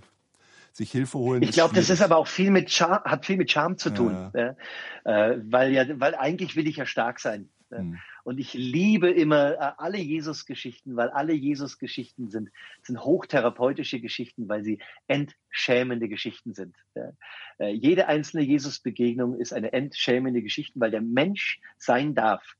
sich 0.73 0.91
Hilfe 0.91 1.19
holen. 1.19 1.43
Ich 1.43 1.53
glaube, 1.53 1.75
das 1.75 1.91
ist 1.91 2.03
aber 2.03 2.17
auch 2.17 2.27
viel 2.27 2.51
mit 2.51 2.71
Charme, 2.71 3.03
hat 3.05 3.27
viel 3.27 3.37
mit 3.37 3.51
Charme 3.51 3.77
zu 3.77 3.91
tun, 3.91 4.31
ja. 4.35 4.57
Ja? 5.05 5.31
Äh, 5.33 5.41
weil 5.45 5.73
ja, 5.73 5.85
weil 6.01 6.15
eigentlich 6.15 6.57
will 6.57 6.67
ich 6.67 6.77
ja 6.77 6.87
stark 6.87 7.21
sein. 7.21 7.49
Hm. 7.71 7.99
Und 8.25 8.39
ich 8.39 8.55
liebe 8.55 9.11
immer 9.11 9.53
äh, 9.53 9.73
alle 9.79 9.99
Jesus-Geschichten, 9.99 10.97
weil 10.97 11.09
alle 11.11 11.33
Jesus-Geschichten 11.33 12.29
sind, 12.29 12.51
sind 12.83 13.01
hochtherapeutische 13.01 14.01
Geschichten, 14.01 14.49
weil 14.49 14.65
sie 14.65 14.79
entschämende 15.07 16.09
Geschichten 16.09 16.55
sind. 16.55 16.77
Äh, 16.95 17.71
jede 17.71 18.09
einzelne 18.09 18.43
Jesus-Begegnung 18.43 19.37
ist 19.37 19.53
eine 19.53 19.73
entschämende 19.73 20.43
Geschichte, 20.43 20.79
weil 20.81 20.91
der 20.91 21.03
Mensch 21.03 21.61
sein 21.79 22.15
darf 22.15 22.57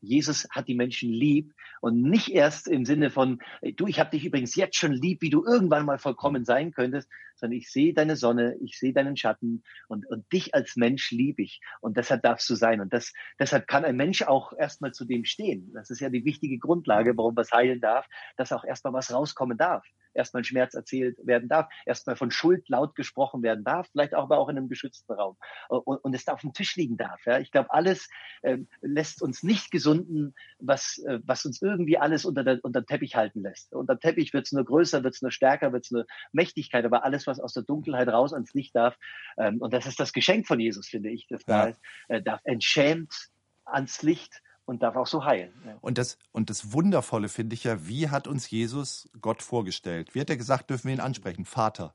Jesus 0.00 0.48
hat 0.50 0.68
die 0.68 0.74
Menschen 0.74 1.10
lieb 1.10 1.52
und 1.80 2.02
nicht 2.02 2.30
erst 2.30 2.68
im 2.68 2.84
Sinne 2.84 3.10
von, 3.10 3.40
du, 3.76 3.86
ich 3.86 4.00
habe 4.00 4.10
dich 4.10 4.24
übrigens 4.24 4.56
jetzt 4.56 4.76
schon 4.76 4.92
lieb, 4.92 5.22
wie 5.22 5.30
du 5.30 5.44
irgendwann 5.44 5.86
mal 5.86 5.98
vollkommen 5.98 6.44
sein 6.44 6.72
könntest, 6.72 7.08
sondern 7.36 7.58
ich 7.58 7.70
sehe 7.70 7.94
deine 7.94 8.16
Sonne, 8.16 8.56
ich 8.60 8.78
sehe 8.78 8.92
deinen 8.92 9.16
Schatten 9.16 9.62
und, 9.88 10.06
und 10.08 10.30
dich 10.32 10.54
als 10.54 10.76
Mensch 10.76 11.10
liebe 11.10 11.42
ich 11.42 11.60
und 11.80 11.96
deshalb 11.96 12.22
darfst 12.22 12.48
du 12.50 12.54
sein 12.54 12.80
und 12.80 12.92
das, 12.92 13.12
deshalb 13.38 13.66
kann 13.66 13.84
ein 13.84 13.96
Mensch 13.96 14.22
auch 14.22 14.52
erstmal 14.52 14.92
zu 14.92 15.04
dem 15.04 15.24
stehen. 15.24 15.70
Das 15.74 15.90
ist 15.90 16.00
ja 16.00 16.08
die 16.08 16.24
wichtige 16.24 16.58
Grundlage, 16.58 17.16
warum 17.16 17.36
was 17.36 17.52
heilen 17.52 17.80
darf, 17.80 18.06
dass 18.36 18.52
auch 18.52 18.64
erstmal 18.64 18.92
was 18.92 19.12
rauskommen 19.12 19.58
darf. 19.58 19.84
Erstmal 20.14 20.44
Schmerz 20.44 20.74
erzählt 20.74 21.18
werden 21.24 21.48
darf, 21.48 21.68
erstmal 21.86 22.16
von 22.16 22.30
Schuld 22.30 22.68
laut 22.68 22.94
gesprochen 22.94 23.42
werden 23.42 23.64
darf, 23.64 23.88
vielleicht 23.92 24.14
auch 24.14 24.24
aber 24.24 24.38
auch 24.38 24.48
in 24.48 24.56
einem 24.56 24.68
geschützten 24.68 25.12
Raum 25.12 25.36
und, 25.68 25.98
und 25.98 26.14
es 26.14 26.24
da 26.24 26.32
auf 26.32 26.40
dem 26.40 26.52
Tisch 26.52 26.76
liegen 26.76 26.96
darf. 26.96 27.24
Ja. 27.26 27.38
Ich 27.38 27.50
glaube, 27.50 27.72
alles 27.72 28.08
äh, 28.42 28.58
lässt 28.80 29.22
uns 29.22 29.42
nicht 29.42 29.70
gesunden, 29.70 30.34
was, 30.58 30.98
äh, 31.06 31.18
was 31.24 31.44
uns 31.44 31.60
irgendwie 31.60 31.98
alles 31.98 32.24
unter, 32.24 32.44
der, 32.44 32.60
unter 32.62 32.82
den 32.82 32.86
Teppich 32.86 33.16
halten 33.16 33.42
lässt. 33.42 33.72
Unter 33.74 33.96
dem 33.96 34.00
Teppich 34.00 34.32
wird 34.32 34.46
es 34.46 34.52
nur 34.52 34.64
größer, 34.64 35.04
wird 35.04 35.14
es 35.14 35.22
nur 35.22 35.30
stärker, 35.30 35.72
wird 35.72 35.84
es 35.84 35.90
nur 35.90 36.06
Mächtigkeit, 36.32 36.84
aber 36.84 37.04
alles, 37.04 37.26
was 37.26 37.40
aus 37.40 37.52
der 37.52 37.64
Dunkelheit 37.64 38.08
raus 38.08 38.32
ans 38.32 38.54
Licht 38.54 38.74
darf, 38.74 38.96
ähm, 39.38 39.60
und 39.60 39.72
das 39.72 39.86
ist 39.86 40.00
das 40.00 40.12
Geschenk 40.12 40.46
von 40.46 40.60
Jesus, 40.60 40.88
finde 40.88 41.10
ich, 41.10 41.26
das 41.28 41.42
ja. 41.46 41.64
da 41.64 41.68
ist, 41.70 41.80
äh, 42.08 42.22
darf 42.22 42.40
entschämt 42.44 43.28
ans 43.64 44.02
Licht 44.02 44.42
und 44.72 44.82
darf 44.82 44.96
auch 44.96 45.06
so 45.06 45.24
heilen. 45.24 45.52
Ja. 45.66 45.76
Und 45.80 45.98
das, 45.98 46.16
und 46.32 46.50
das 46.50 46.72
Wundervolle 46.72 47.28
finde 47.28 47.54
ich 47.54 47.64
ja, 47.64 47.86
wie 47.86 48.08
hat 48.08 48.26
uns 48.26 48.50
Jesus 48.50 49.08
Gott 49.20 49.42
vorgestellt? 49.42 50.14
Wie 50.14 50.20
hat 50.20 50.30
er 50.30 50.36
gesagt, 50.36 50.70
dürfen 50.70 50.88
wir 50.88 50.94
ihn 50.94 51.00
ansprechen? 51.00 51.44
Vater. 51.44 51.94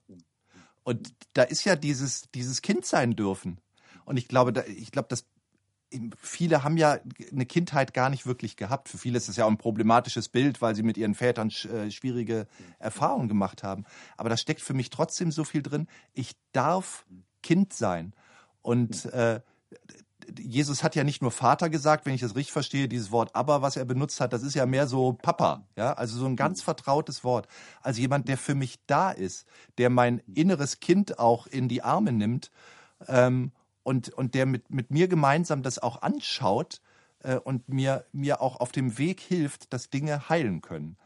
Und 0.84 1.14
da 1.34 1.44
ist 1.44 1.66
ja 1.66 1.76
dieses, 1.76 2.30
dieses 2.32 2.62
Kind 2.62 2.86
sein 2.86 3.16
dürfen. 3.16 3.60
Und 4.06 4.18
ich 4.18 4.28
glaube, 4.28 4.54
da, 4.54 4.64
ich 4.66 4.92
glaube, 4.92 5.10
dass 5.10 5.26
viele 6.22 6.64
haben 6.64 6.78
ja 6.78 7.00
eine 7.32 7.46
Kindheit 7.46 7.94
gar 7.94 8.10
nicht 8.10 8.26
wirklich 8.26 8.58
gehabt. 8.58 8.90
Für 8.90 8.98
viele 8.98 9.18
ist 9.18 9.28
es 9.28 9.38
ja 9.38 9.46
auch 9.46 9.50
ein 9.50 9.58
problematisches 9.58 10.30
Bild, 10.30 10.62
weil 10.62 10.76
sie 10.76 10.84
mit 10.84 10.98
ihren 10.98 11.16
Vätern 11.16 11.50
äh, 11.50 11.90
schwierige 11.90 12.48
Erfahrungen 12.78 13.28
gemacht 13.28 13.64
haben. 13.64 13.86
Aber 14.18 14.30
da 14.30 14.38
steckt 14.38 14.62
für 14.62 14.74
mich 14.74 14.90
trotzdem 14.90 15.32
so 15.32 15.44
viel 15.44 15.64
drin. 15.64 15.88
Ich 16.14 16.36
darf 16.52 17.06
Kind 17.42 17.74
sein. 17.74 18.14
Und 18.62 19.06
äh, 19.06 19.42
Jesus 20.40 20.84
hat 20.84 20.96
ja 20.96 21.04
nicht 21.04 21.22
nur 21.22 21.32
Vater 21.32 21.70
gesagt, 21.70 22.06
wenn 22.06 22.14
ich 22.14 22.22
das 22.22 22.36
richtig 22.36 22.52
verstehe, 22.52 22.88
dieses 22.88 23.12
Wort 23.12 23.36
aber, 23.36 23.62
was 23.62 23.78
er 23.78 23.86
benutzt 23.86 24.20
hat, 24.20 24.34
das 24.34 24.44
ist 24.44 24.56
ja 24.56 24.66
mehr 24.66 24.88
so 24.88 25.14
Papa, 25.14 25.68
ja, 25.76 25.94
also 25.94 26.18
so 26.18 26.26
ein 26.26 26.36
ganz 26.36 26.62
vertrautes 26.62 27.24
Wort. 27.24 27.48
Also 27.82 28.02
jemand, 28.02 28.28
der 28.28 28.38
für 28.38 28.56
mich 28.56 28.80
da 28.88 29.12
ist, 29.12 29.48
der 29.78 29.90
mein 29.90 30.20
inneres 30.34 30.80
Kind 30.80 31.20
auch 31.20 31.48
in 31.48 31.68
die 31.70 31.82
Arme 31.82 32.12
nimmt 32.12 32.52
ähm, 33.08 33.52
und, 33.84 34.10
und 34.10 34.36
der 34.36 34.46
mit, 34.46 34.70
mit 34.70 34.92
mir 34.92 35.08
gemeinsam 35.08 35.64
das 35.64 35.80
auch 35.80 36.02
anschaut 36.02 36.82
äh, 37.24 37.36
und 37.36 37.70
mir, 37.70 38.06
mir 38.12 38.42
auch 38.42 38.60
auf 38.60 38.72
dem 38.72 38.98
Weg 38.98 39.22
hilft, 39.22 39.72
dass 39.74 39.90
Dinge 39.90 40.30
heilen 40.30 40.62
können. 40.62 40.98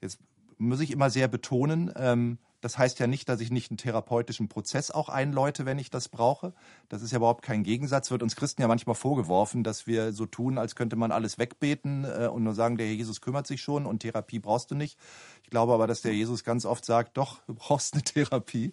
Jetzt 0.00 0.18
muss 0.58 0.80
ich 0.80 0.90
immer 0.90 1.10
sehr 1.10 1.28
betonen, 1.28 1.92
ähm, 1.96 2.38
das 2.66 2.78
heißt 2.78 2.98
ja 2.98 3.06
nicht, 3.06 3.28
dass 3.28 3.40
ich 3.40 3.52
nicht 3.52 3.70
einen 3.70 3.78
therapeutischen 3.78 4.48
Prozess 4.48 4.90
auch 4.90 5.08
einläute, 5.08 5.66
wenn 5.66 5.78
ich 5.78 5.88
das 5.88 6.08
brauche. 6.08 6.52
Das 6.88 7.00
ist 7.00 7.12
ja 7.12 7.18
überhaupt 7.18 7.42
kein 7.44 7.62
Gegensatz. 7.62 8.10
Wird 8.10 8.24
uns 8.24 8.34
Christen 8.34 8.60
ja 8.60 8.66
manchmal 8.66 8.96
vorgeworfen, 8.96 9.62
dass 9.62 9.86
wir 9.86 10.12
so 10.12 10.26
tun, 10.26 10.58
als 10.58 10.74
könnte 10.74 10.96
man 10.96 11.12
alles 11.12 11.38
wegbeten 11.38 12.04
äh, 12.04 12.26
und 12.26 12.42
nur 12.42 12.54
sagen, 12.54 12.76
der 12.76 12.88
Herr 12.88 12.94
Jesus 12.94 13.20
kümmert 13.20 13.46
sich 13.46 13.62
schon 13.62 13.86
und 13.86 14.00
Therapie 14.00 14.40
brauchst 14.40 14.72
du 14.72 14.74
nicht. 14.74 14.98
Ich 15.44 15.50
glaube 15.50 15.74
aber, 15.74 15.86
dass 15.86 16.02
der 16.02 16.12
Jesus 16.12 16.42
ganz 16.42 16.64
oft 16.64 16.84
sagt, 16.84 17.16
doch, 17.16 17.38
du 17.46 17.54
brauchst 17.54 17.94
eine 17.94 18.02
Therapie. 18.02 18.72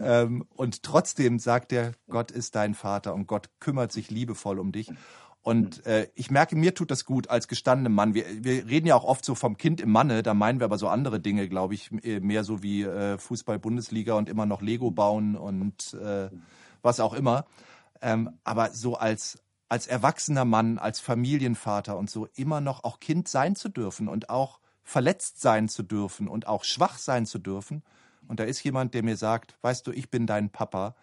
Ähm, 0.00 0.44
und 0.56 0.82
trotzdem 0.82 1.38
sagt 1.38 1.72
er, 1.72 1.92
Gott 2.08 2.32
ist 2.32 2.56
dein 2.56 2.74
Vater 2.74 3.14
und 3.14 3.28
Gott 3.28 3.48
kümmert 3.60 3.92
sich 3.92 4.10
liebevoll 4.10 4.58
um 4.58 4.72
dich. 4.72 4.90
Und 5.42 5.86
äh, 5.86 6.08
ich 6.14 6.30
merke, 6.30 6.54
mir 6.54 6.74
tut 6.74 6.90
das 6.90 7.06
gut 7.06 7.30
als 7.30 7.48
gestandenem 7.48 7.94
Mann. 7.94 8.12
Wir, 8.12 8.24
wir 8.44 8.66
reden 8.66 8.86
ja 8.86 8.94
auch 8.94 9.04
oft 9.04 9.24
so 9.24 9.34
vom 9.34 9.56
Kind 9.56 9.80
im 9.80 9.90
Manne, 9.90 10.22
da 10.22 10.34
meinen 10.34 10.60
wir 10.60 10.66
aber 10.66 10.76
so 10.76 10.88
andere 10.88 11.18
Dinge, 11.18 11.48
glaube 11.48 11.74
ich, 11.74 11.90
äh, 12.04 12.20
mehr 12.20 12.44
so 12.44 12.62
wie 12.62 12.82
äh, 12.82 13.16
Fußball-Bundesliga 13.16 14.14
und 14.14 14.28
immer 14.28 14.44
noch 14.44 14.60
Lego 14.60 14.90
bauen 14.90 15.36
und 15.36 15.94
äh, 15.94 16.28
was 16.82 17.00
auch 17.00 17.14
immer. 17.14 17.46
Ähm, 18.02 18.38
aber 18.44 18.70
so 18.72 18.96
als, 18.96 19.42
als 19.70 19.86
erwachsener 19.86 20.44
Mann, 20.44 20.78
als 20.78 21.00
Familienvater 21.00 21.96
und 21.96 22.10
so 22.10 22.28
immer 22.34 22.60
noch 22.60 22.84
auch 22.84 23.00
Kind 23.00 23.26
sein 23.26 23.56
zu 23.56 23.70
dürfen 23.70 24.08
und 24.08 24.28
auch 24.28 24.60
verletzt 24.82 25.40
sein 25.40 25.70
zu 25.70 25.82
dürfen 25.82 26.28
und 26.28 26.46
auch 26.48 26.64
schwach 26.64 26.98
sein 26.98 27.24
zu 27.24 27.38
dürfen. 27.38 27.82
Und 28.28 28.40
da 28.40 28.44
ist 28.44 28.62
jemand, 28.62 28.92
der 28.92 29.02
mir 29.02 29.16
sagt, 29.16 29.56
weißt 29.62 29.86
du, 29.86 29.92
ich 29.92 30.10
bin 30.10 30.26
dein 30.26 30.50
Papa 30.50 30.94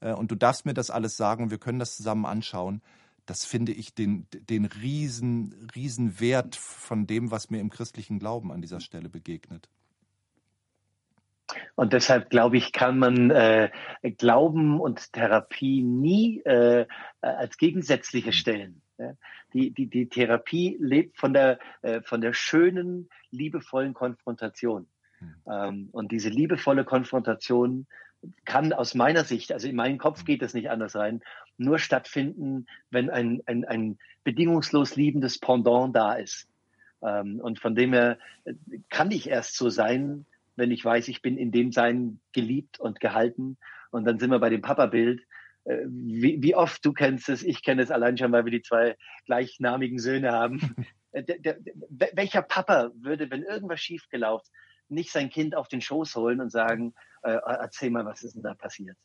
äh, 0.00 0.12
und 0.12 0.30
du 0.30 0.34
darfst 0.34 0.66
mir 0.66 0.74
das 0.74 0.90
alles 0.90 1.16
sagen 1.16 1.44
und 1.44 1.50
wir 1.50 1.58
können 1.58 1.78
das 1.78 1.96
zusammen 1.96 2.26
anschauen 2.26 2.82
das 3.26 3.44
finde 3.44 3.72
ich 3.72 3.94
den, 3.94 4.26
den 4.32 4.64
riesen, 4.64 5.68
riesen 5.74 6.20
Wert 6.20 6.56
von 6.56 7.06
dem, 7.06 7.30
was 7.30 7.50
mir 7.50 7.60
im 7.60 7.70
christlichen 7.70 8.18
Glauben 8.18 8.52
an 8.52 8.62
dieser 8.62 8.80
Stelle 8.80 9.08
begegnet. 9.08 9.68
Und 11.74 11.92
deshalb 11.92 12.30
glaube 12.30 12.56
ich, 12.56 12.72
kann 12.72 12.98
man 12.98 13.30
äh, 13.30 13.70
Glauben 14.16 14.80
und 14.80 15.12
Therapie 15.12 15.82
nie 15.82 16.40
äh, 16.40 16.86
als 17.20 17.56
gegensätzliche 17.56 18.32
stellen. 18.32 18.82
Ja? 18.98 19.12
Die, 19.52 19.72
die, 19.72 19.86
die 19.86 20.08
Therapie 20.08 20.76
lebt 20.80 21.18
von 21.18 21.32
der, 21.32 21.58
äh, 21.82 22.00
von 22.02 22.20
der 22.20 22.32
schönen, 22.32 23.08
liebevollen 23.30 23.94
Konfrontation. 23.94 24.88
Hm. 25.18 25.34
Ähm, 25.48 25.88
und 25.92 26.12
diese 26.12 26.28
liebevolle 26.28 26.84
Konfrontation 26.84 27.86
kann 28.44 28.72
aus 28.72 28.94
meiner 28.94 29.24
Sicht, 29.24 29.52
also 29.52 29.68
in 29.68 29.76
meinem 29.76 29.98
Kopf 29.98 30.24
geht 30.24 30.42
es 30.42 30.54
nicht 30.54 30.70
anders 30.70 30.96
rein, 30.96 31.22
nur 31.58 31.78
stattfinden, 31.78 32.66
wenn 32.90 33.10
ein, 33.10 33.42
ein, 33.46 33.64
ein 33.64 33.98
bedingungslos 34.24 34.96
liebendes 34.96 35.38
Pendant 35.38 35.94
da 35.94 36.14
ist. 36.14 36.48
Ähm, 37.02 37.40
und 37.40 37.58
von 37.58 37.74
dem 37.74 37.92
her 37.92 38.18
äh, 38.44 38.54
kann 38.88 39.10
ich 39.10 39.28
erst 39.28 39.56
so 39.56 39.70
sein, 39.70 40.26
wenn 40.56 40.70
ich 40.70 40.84
weiß, 40.84 41.08
ich 41.08 41.22
bin 41.22 41.36
in 41.36 41.52
dem 41.52 41.72
Sein 41.72 42.20
geliebt 42.32 42.80
und 42.80 43.00
gehalten. 43.00 43.56
Und 43.90 44.04
dann 44.04 44.18
sind 44.18 44.30
wir 44.30 44.38
bei 44.38 44.50
dem 44.50 44.62
Papa-Bild. 44.62 45.22
Äh, 45.64 45.84
wie, 45.86 46.42
wie 46.42 46.54
oft, 46.54 46.84
du 46.84 46.92
kennst 46.92 47.28
es, 47.28 47.42
ich 47.42 47.62
kenne 47.62 47.82
es 47.82 47.90
allein 47.90 48.16
schon, 48.16 48.32
weil 48.32 48.44
wir 48.44 48.52
die 48.52 48.62
zwei 48.62 48.96
gleichnamigen 49.26 49.98
Söhne 49.98 50.32
haben. 50.32 50.60
Äh, 51.12 51.22
der, 51.22 51.38
der, 51.38 51.56
welcher 51.88 52.42
Papa 52.42 52.90
würde, 52.96 53.30
wenn 53.30 53.44
irgendwas 53.44 53.80
schiefgelaufen 53.80 54.52
nicht 54.88 55.10
sein 55.10 55.30
Kind 55.30 55.54
auf 55.54 55.68
den 55.68 55.80
Schoß 55.80 56.16
holen 56.16 56.40
und 56.40 56.50
sagen, 56.50 56.94
äh, 57.34 57.40
erzähl 57.60 57.90
mal, 57.90 58.04
was 58.04 58.22
ist 58.22 58.34
denn 58.34 58.42
da 58.42 58.54
passiert? 58.54 58.96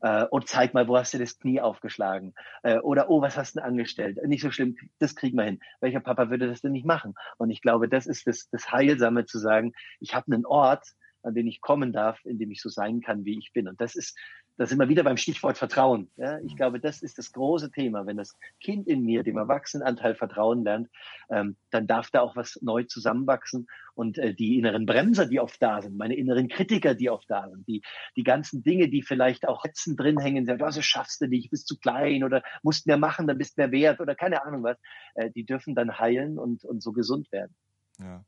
Äh, 0.00 0.24
und 0.26 0.48
zeig 0.48 0.74
mal, 0.74 0.86
wo 0.86 0.96
hast 0.96 1.14
du 1.14 1.18
das 1.18 1.38
Knie 1.38 1.60
aufgeschlagen? 1.60 2.34
Äh, 2.62 2.78
oder, 2.78 3.10
oh, 3.10 3.20
was 3.20 3.36
hast 3.36 3.56
du 3.56 3.60
denn 3.60 3.68
angestellt? 3.68 4.18
Nicht 4.24 4.42
so 4.42 4.50
schlimm, 4.50 4.76
das 4.98 5.16
kriegen 5.16 5.36
wir 5.36 5.44
hin. 5.44 5.60
Welcher 5.80 6.00
Papa 6.00 6.30
würde 6.30 6.46
das 6.46 6.60
denn 6.60 6.72
nicht 6.72 6.86
machen? 6.86 7.14
Und 7.36 7.50
ich 7.50 7.62
glaube, 7.62 7.88
das 7.88 8.06
ist 8.06 8.26
das, 8.26 8.48
das 8.50 8.70
Heilsame 8.70 9.26
zu 9.26 9.38
sagen, 9.38 9.72
ich 10.00 10.14
habe 10.14 10.32
einen 10.32 10.46
Ort, 10.46 10.86
an 11.22 11.34
den 11.34 11.48
ich 11.48 11.60
kommen 11.60 11.92
darf, 11.92 12.24
in 12.24 12.38
dem 12.38 12.50
ich 12.50 12.62
so 12.62 12.68
sein 12.68 13.00
kann, 13.00 13.24
wie 13.24 13.38
ich 13.38 13.52
bin. 13.52 13.68
Und 13.68 13.80
das 13.80 13.96
ist 13.96 14.16
da 14.58 14.66
sind 14.66 14.78
wir 14.78 14.88
wieder 14.88 15.04
beim 15.04 15.16
Stichwort 15.16 15.56
Vertrauen. 15.56 16.10
Ja, 16.16 16.40
ich 16.40 16.56
glaube, 16.56 16.80
das 16.80 17.00
ist 17.00 17.16
das 17.16 17.32
große 17.32 17.70
Thema. 17.70 18.06
Wenn 18.06 18.16
das 18.16 18.36
Kind 18.60 18.88
in 18.88 19.04
mir 19.04 19.22
dem 19.22 19.36
Erwachsenenanteil 19.36 20.16
Vertrauen 20.16 20.64
lernt, 20.64 20.88
ähm, 21.30 21.56
dann 21.70 21.86
darf 21.86 22.10
da 22.10 22.20
auch 22.22 22.34
was 22.34 22.58
neu 22.60 22.82
zusammenwachsen. 22.82 23.68
Und 23.94 24.18
äh, 24.18 24.34
die 24.34 24.58
inneren 24.58 24.84
Bremser, 24.84 25.26
die 25.26 25.38
oft 25.38 25.62
da 25.62 25.80
sind, 25.80 25.96
meine 25.96 26.16
inneren 26.16 26.48
Kritiker, 26.48 26.96
die 26.96 27.08
oft 27.08 27.30
da 27.30 27.48
sind, 27.48 27.68
die, 27.68 27.82
die 28.16 28.24
ganzen 28.24 28.64
Dinge, 28.64 28.88
die 28.88 29.02
vielleicht 29.02 29.46
auch 29.46 29.62
Hetzen 29.62 29.96
drin 29.96 30.18
hängen, 30.18 30.44
sagen, 30.44 30.62
oh, 30.62 30.70
so 30.70 30.82
schaffst 30.82 31.20
du 31.20 31.28
nicht, 31.28 31.50
bist 31.50 31.68
zu 31.68 31.78
klein 31.78 32.24
oder 32.24 32.42
musst 32.64 32.88
mehr 32.88 32.98
machen, 32.98 33.28
dann 33.28 33.38
bist 33.38 33.58
mehr 33.58 33.70
wert 33.70 34.00
oder 34.00 34.16
keine 34.16 34.44
Ahnung 34.44 34.64
was, 34.64 34.76
äh, 35.14 35.30
die 35.30 35.46
dürfen 35.46 35.76
dann 35.76 36.00
heilen 36.00 36.36
und, 36.36 36.64
und 36.64 36.82
so 36.82 36.90
gesund 36.90 37.30
werden. 37.30 37.54
Ja. 38.00 38.24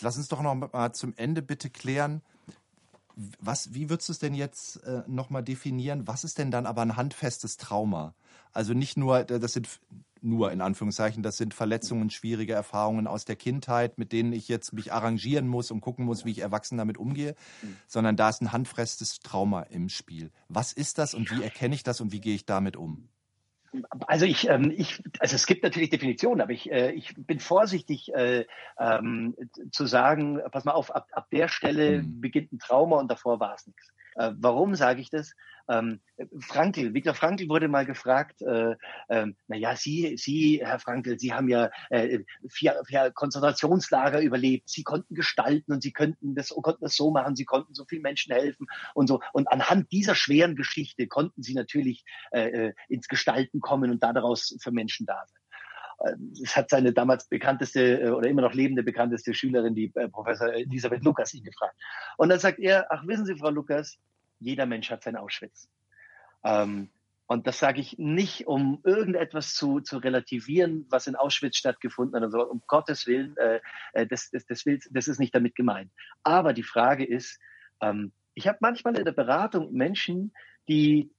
Lass 0.00 0.16
uns 0.16 0.28
doch 0.28 0.40
noch 0.40 0.54
mal 0.54 0.92
zum 0.92 1.12
Ende 1.16 1.42
bitte 1.42 1.68
klären, 1.68 2.22
was, 3.16 3.74
wie 3.74 3.90
würdest 3.90 4.08
du 4.08 4.12
es 4.12 4.18
denn 4.18 4.34
jetzt 4.34 4.82
äh, 4.84 5.02
nochmal 5.06 5.42
definieren? 5.42 6.06
Was 6.06 6.24
ist 6.24 6.38
denn 6.38 6.50
dann 6.50 6.66
aber 6.66 6.82
ein 6.82 6.96
handfestes 6.96 7.56
Trauma? 7.56 8.14
Also 8.52 8.74
nicht 8.74 8.96
nur, 8.96 9.24
das 9.24 9.52
sind 9.52 9.68
nur 10.22 10.52
in 10.52 10.60
Anführungszeichen, 10.60 11.22
das 11.22 11.36
sind 11.36 11.54
Verletzungen, 11.54 12.10
schwierige 12.10 12.52
Erfahrungen 12.52 13.06
aus 13.06 13.24
der 13.24 13.36
Kindheit, 13.36 13.98
mit 13.98 14.12
denen 14.12 14.32
ich 14.32 14.48
jetzt 14.48 14.72
mich 14.72 14.92
arrangieren 14.92 15.46
muss 15.46 15.70
und 15.70 15.80
gucken 15.80 16.04
muss, 16.04 16.24
wie 16.24 16.30
ich 16.30 16.40
erwachsen 16.40 16.78
damit 16.78 16.98
umgehe, 16.98 17.34
sondern 17.86 18.16
da 18.16 18.28
ist 18.28 18.42
ein 18.42 18.52
handfestes 18.52 19.20
Trauma 19.20 19.62
im 19.62 19.88
Spiel. 19.88 20.30
Was 20.48 20.72
ist 20.72 20.98
das 20.98 21.14
und 21.14 21.30
wie 21.30 21.42
erkenne 21.42 21.74
ich 21.74 21.82
das 21.82 22.00
und 22.00 22.12
wie 22.12 22.20
gehe 22.20 22.34
ich 22.34 22.44
damit 22.44 22.76
um? 22.76 23.08
Also 24.06 24.26
ich, 24.26 24.48
ähm, 24.48 24.72
ich, 24.76 25.02
also 25.20 25.36
es 25.36 25.46
gibt 25.46 25.62
natürlich 25.62 25.90
Definitionen, 25.90 26.40
aber 26.40 26.52
ich, 26.52 26.70
äh, 26.72 26.90
ich 26.92 27.14
bin 27.16 27.38
vorsichtig 27.38 28.12
äh, 28.14 28.46
ähm, 28.78 29.36
zu 29.70 29.86
sagen, 29.86 30.40
pass 30.50 30.64
mal 30.64 30.72
auf, 30.72 30.94
ab, 30.94 31.06
ab 31.12 31.28
der 31.30 31.48
Stelle 31.48 32.02
mhm. 32.02 32.20
beginnt 32.20 32.52
ein 32.52 32.58
Trauma 32.58 32.98
und 32.98 33.08
davor 33.10 33.38
war 33.38 33.54
es 33.54 33.66
nichts. 33.66 33.92
Äh, 34.16 34.32
warum 34.36 34.74
sage 34.74 35.00
ich 35.00 35.10
das? 35.10 35.34
Ähm, 35.68 36.00
Frankl, 36.40 36.94
Viktor 36.94 37.14
Frankl 37.14 37.48
wurde 37.48 37.68
mal 37.68 37.86
gefragt, 37.86 38.42
äh, 38.42 38.74
äh, 39.08 39.26
naja, 39.46 39.76
Sie, 39.76 40.16
Sie, 40.16 40.60
Herr 40.62 40.80
Frankl, 40.80 41.18
Sie 41.18 41.32
haben 41.32 41.48
ja 41.48 41.70
äh, 41.90 42.20
vier, 42.48 42.82
vier 42.86 43.12
Konzentrationslager 43.12 44.20
überlebt, 44.20 44.68
Sie 44.68 44.82
konnten 44.82 45.14
gestalten 45.14 45.72
und 45.72 45.82
Sie 45.82 45.92
könnten 45.92 46.34
das, 46.34 46.48
konnten 46.48 46.84
das 46.84 46.96
so 46.96 47.10
machen, 47.10 47.36
Sie 47.36 47.44
konnten 47.44 47.74
so 47.74 47.84
vielen 47.84 48.02
Menschen 48.02 48.34
helfen 48.34 48.66
und 48.94 49.06
so. 49.06 49.20
Und 49.32 49.50
anhand 49.52 49.92
dieser 49.92 50.14
schweren 50.16 50.56
Geschichte 50.56 51.06
konnten 51.06 51.42
Sie 51.42 51.54
natürlich 51.54 52.04
äh, 52.32 52.68
äh 52.68 52.72
ins 52.88 53.06
Gestalten 53.06 53.60
kommen 53.60 53.90
und 53.90 54.02
daraus 54.02 54.56
für 54.60 54.72
Menschen 54.72 55.06
da 55.06 55.22
sein. 55.26 55.39
Äh, 56.00 56.14
es 56.42 56.56
hat 56.56 56.70
seine 56.70 56.92
damals 56.92 57.28
bekannteste 57.28 58.00
äh, 58.00 58.10
oder 58.10 58.28
immer 58.28 58.42
noch 58.42 58.54
lebende 58.54 58.82
bekannteste 58.82 59.34
Schülerin, 59.34 59.74
die 59.74 59.92
äh, 59.94 60.08
Professor 60.08 60.52
Elisabeth 60.52 61.04
Lukas, 61.04 61.34
ihn 61.34 61.44
gefragt. 61.44 61.76
Und 62.16 62.28
dann 62.28 62.38
sagt 62.38 62.58
er, 62.58 62.86
ach 62.90 63.06
wissen 63.06 63.26
Sie, 63.26 63.36
Frau 63.36 63.50
Lukas, 63.50 63.98
jeder 64.38 64.66
Mensch 64.66 64.90
hat 64.90 65.02
sein 65.02 65.16
Auschwitz. 65.16 65.68
Ähm, 66.44 66.90
Und 67.26 67.46
das 67.46 67.60
sage 67.60 67.80
ich 67.80 67.96
nicht, 67.96 68.48
um 68.48 68.80
irgendetwas 68.82 69.54
zu, 69.54 69.80
zu 69.80 69.98
relativieren, 69.98 70.86
was 70.90 71.06
in 71.06 71.14
Auschwitz 71.14 71.58
stattgefunden 71.58 72.16
hat. 72.16 72.24
Also 72.24 72.50
um 72.50 72.60
Gottes 72.66 73.06
Willen, 73.06 73.36
äh, 73.36 73.60
das, 74.08 74.30
das, 74.30 74.46
das, 74.46 74.66
will, 74.66 74.80
das 74.90 75.06
ist 75.06 75.20
nicht 75.20 75.32
damit 75.32 75.54
gemeint. 75.54 75.92
Aber 76.24 76.52
die 76.52 76.64
Frage 76.64 77.04
ist, 77.04 77.38
ähm, 77.80 78.10
ich 78.34 78.48
habe 78.48 78.58
manchmal 78.60 78.96
in 78.96 79.04
der 79.04 79.12
Beratung 79.12 79.72
Menschen, 79.72 80.32
die, 80.66 81.12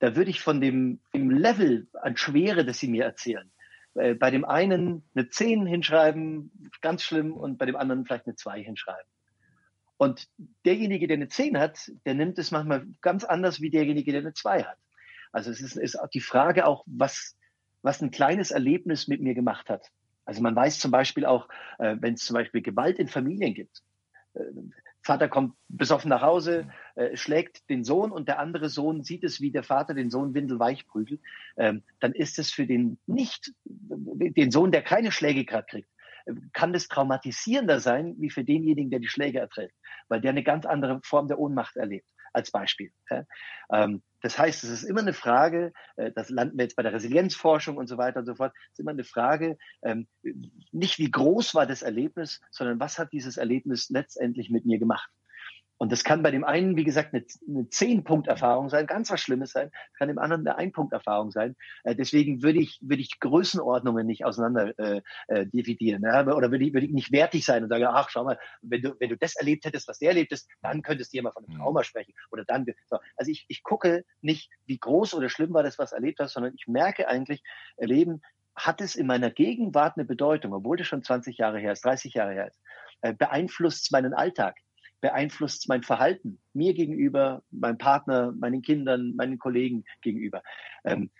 da 0.00 0.16
würde 0.16 0.30
ich 0.30 0.40
von 0.40 0.60
dem, 0.60 0.98
dem 1.12 1.30
Level 1.30 1.86
an 2.02 2.16
Schwere, 2.16 2.64
das 2.64 2.80
sie 2.80 2.88
mir 2.88 3.04
erzählen, 3.04 3.48
äh, 3.94 4.14
bei 4.14 4.30
dem 4.30 4.44
einen 4.44 5.04
eine 5.14 5.28
10 5.28 5.66
hinschreiben, 5.66 6.50
ganz 6.80 7.02
schlimm, 7.02 7.32
und 7.32 7.58
bei 7.58 7.66
dem 7.66 7.76
anderen 7.76 8.04
vielleicht 8.04 8.26
eine 8.26 8.36
2 8.36 8.62
hinschreiben. 8.62 9.08
Und 9.96 10.28
derjenige, 10.64 11.06
der 11.06 11.16
eine 11.16 11.28
10 11.28 11.58
hat, 11.58 11.90
der 12.04 12.14
nimmt 12.14 12.38
es 12.38 12.50
manchmal 12.50 12.86
ganz 13.00 13.24
anders 13.24 13.60
wie 13.60 13.70
derjenige, 13.70 14.12
der 14.12 14.22
eine 14.22 14.34
2 14.34 14.64
hat. 14.64 14.78
Also 15.32 15.50
es 15.50 15.60
ist, 15.60 15.76
ist 15.76 15.98
die 16.12 16.20
Frage 16.20 16.66
auch, 16.66 16.84
was, 16.86 17.36
was 17.82 18.00
ein 18.02 18.10
kleines 18.10 18.50
Erlebnis 18.50 19.08
mit 19.08 19.20
mir 19.20 19.34
gemacht 19.34 19.68
hat. 19.68 19.90
Also 20.24 20.42
man 20.42 20.56
weiß 20.56 20.78
zum 20.78 20.90
Beispiel 20.90 21.26
auch, 21.26 21.48
äh, 21.78 21.96
wenn 22.00 22.14
es 22.14 22.24
zum 22.24 22.34
Beispiel 22.34 22.62
Gewalt 22.62 22.98
in 22.98 23.08
Familien 23.08 23.54
gibt. 23.54 23.82
Vater 25.04 25.28
kommt 25.28 25.54
besoffen 25.68 26.08
nach 26.08 26.22
Hause, 26.22 26.68
äh, 26.94 27.16
schlägt 27.16 27.68
den 27.68 27.84
Sohn 27.84 28.10
und 28.10 28.26
der 28.26 28.38
andere 28.38 28.70
Sohn 28.70 29.02
sieht 29.02 29.22
es, 29.22 29.40
wie 29.40 29.50
der 29.50 29.62
Vater 29.62 29.92
den 29.94 30.10
Sohn 30.10 30.34
windelweich 30.34 30.86
prügelt, 30.86 31.20
ähm, 31.56 31.82
dann 32.00 32.12
ist 32.12 32.38
es 32.38 32.50
für 32.50 32.66
den 32.66 32.98
nicht, 33.06 33.52
den 33.64 34.50
Sohn, 34.50 34.72
der 34.72 34.82
keine 34.82 35.12
Schläge 35.12 35.44
gerade 35.44 35.66
kriegt, 35.68 35.88
kann 36.54 36.72
das 36.72 36.88
traumatisierender 36.88 37.80
sein, 37.80 38.14
wie 38.18 38.30
für 38.30 38.44
denjenigen, 38.44 38.90
der 38.90 39.00
die 39.00 39.08
Schläge 39.08 39.40
erträgt, 39.40 39.74
weil 40.08 40.22
der 40.22 40.30
eine 40.30 40.42
ganz 40.42 40.64
andere 40.64 41.00
Form 41.04 41.28
der 41.28 41.38
Ohnmacht 41.38 41.76
erlebt 41.76 42.06
als 42.34 42.50
Beispiel. 42.50 42.92
Ähm, 43.72 44.02
das 44.20 44.38
heißt, 44.38 44.64
es 44.64 44.70
ist 44.70 44.84
immer 44.84 45.00
eine 45.00 45.12
Frage, 45.12 45.72
äh, 45.96 46.10
das 46.12 46.30
landen 46.30 46.56
wir 46.58 46.64
jetzt 46.64 46.76
bei 46.76 46.82
der 46.82 46.92
Resilienzforschung 46.92 47.76
und 47.76 47.86
so 47.86 47.98
weiter 47.98 48.20
und 48.20 48.26
so 48.26 48.34
fort, 48.34 48.52
es 48.54 48.72
ist 48.72 48.80
immer 48.80 48.90
eine 48.90 49.04
Frage, 49.04 49.58
ähm, 49.82 50.06
nicht 50.72 50.98
wie 50.98 51.10
groß 51.10 51.54
war 51.54 51.66
das 51.66 51.82
Erlebnis, 51.82 52.40
sondern 52.50 52.80
was 52.80 52.98
hat 52.98 53.12
dieses 53.12 53.36
Erlebnis 53.36 53.90
letztendlich 53.90 54.50
mit 54.50 54.66
mir 54.66 54.78
gemacht. 54.78 55.10
Und 55.78 55.90
das 55.90 56.04
kann 56.04 56.22
bei 56.22 56.30
dem 56.30 56.44
einen, 56.44 56.76
wie 56.76 56.84
gesagt, 56.84 57.12
eine, 57.12 57.24
eine 57.48 57.68
Zehn-Punkt-Erfahrung 57.68 58.68
sein, 58.68 58.86
ganz 58.86 59.10
was 59.10 59.20
Schlimmes 59.20 59.50
sein, 59.50 59.70
kann 59.98 60.08
dem 60.08 60.18
anderen 60.18 60.46
eine 60.46 60.56
Ein-Punkt-Erfahrung 60.56 61.30
sein. 61.30 61.56
Äh, 61.82 61.96
deswegen 61.96 62.42
würde 62.42 62.60
ich, 62.60 62.78
würde 62.80 63.02
ich 63.02 63.18
Größenordnungen 63.18 64.06
nicht 64.06 64.24
auseinander 64.24 64.78
äh, 64.78 65.02
äh, 65.28 65.46
dividieren. 65.46 66.02
Ja? 66.02 66.22
Oder 66.26 66.50
würde 66.50 66.64
ich, 66.64 66.74
würde 66.74 66.86
ich 66.86 66.92
nicht 66.92 67.12
wertig 67.12 67.44
sein 67.44 67.64
und 67.64 67.68
sagen, 67.70 67.84
ach, 67.86 68.08
schau 68.08 68.24
mal, 68.24 68.38
wenn 68.62 68.82
du, 68.82 68.94
wenn 69.00 69.10
du 69.10 69.16
das 69.16 69.36
erlebt 69.36 69.64
hättest, 69.64 69.88
was 69.88 69.98
der 69.98 70.10
erlebt 70.10 70.32
ist, 70.32 70.48
dann 70.62 70.82
könntest 70.82 71.12
du 71.12 71.16
ja 71.16 71.22
mal 71.22 71.32
von 71.32 71.44
einem 71.44 71.56
mhm. 71.56 71.60
Trauma 71.60 71.82
sprechen. 71.82 72.14
Oder 72.30 72.44
dann, 72.44 72.66
so. 72.86 72.98
also 73.16 73.30
ich, 73.30 73.44
ich 73.48 73.62
gucke 73.62 74.04
nicht, 74.20 74.50
wie 74.66 74.78
groß 74.78 75.14
oder 75.14 75.28
schlimm 75.28 75.52
war 75.54 75.64
das, 75.64 75.78
was 75.78 75.92
erlebt 75.92 76.20
hast, 76.20 76.34
sondern 76.34 76.54
ich 76.54 76.66
merke 76.66 77.08
eigentlich, 77.08 77.42
Erleben 77.76 78.22
hat 78.54 78.80
es 78.80 78.94
in 78.94 79.06
meiner 79.06 79.30
Gegenwart 79.30 79.96
eine 79.96 80.04
Bedeutung, 80.04 80.52
obwohl 80.52 80.76
das 80.76 80.86
schon 80.86 81.02
20 81.02 81.38
Jahre 81.38 81.58
her 81.58 81.72
ist, 81.72 81.84
30 81.84 82.14
Jahre 82.14 82.32
her 82.32 82.46
ist, 82.46 82.60
äh, 83.00 83.12
beeinflusst 83.12 83.90
meinen 83.90 84.14
Alltag 84.14 84.56
beeinflusst 85.04 85.68
mein 85.68 85.82
Verhalten 85.82 86.40
mir 86.54 86.72
gegenüber, 86.72 87.42
meinem 87.50 87.76
Partner, 87.76 88.32
meinen 88.32 88.62
Kindern, 88.62 89.14
meinen 89.16 89.38
Kollegen 89.38 89.84
gegenüber. 90.00 90.42
Ähm, 90.82 91.10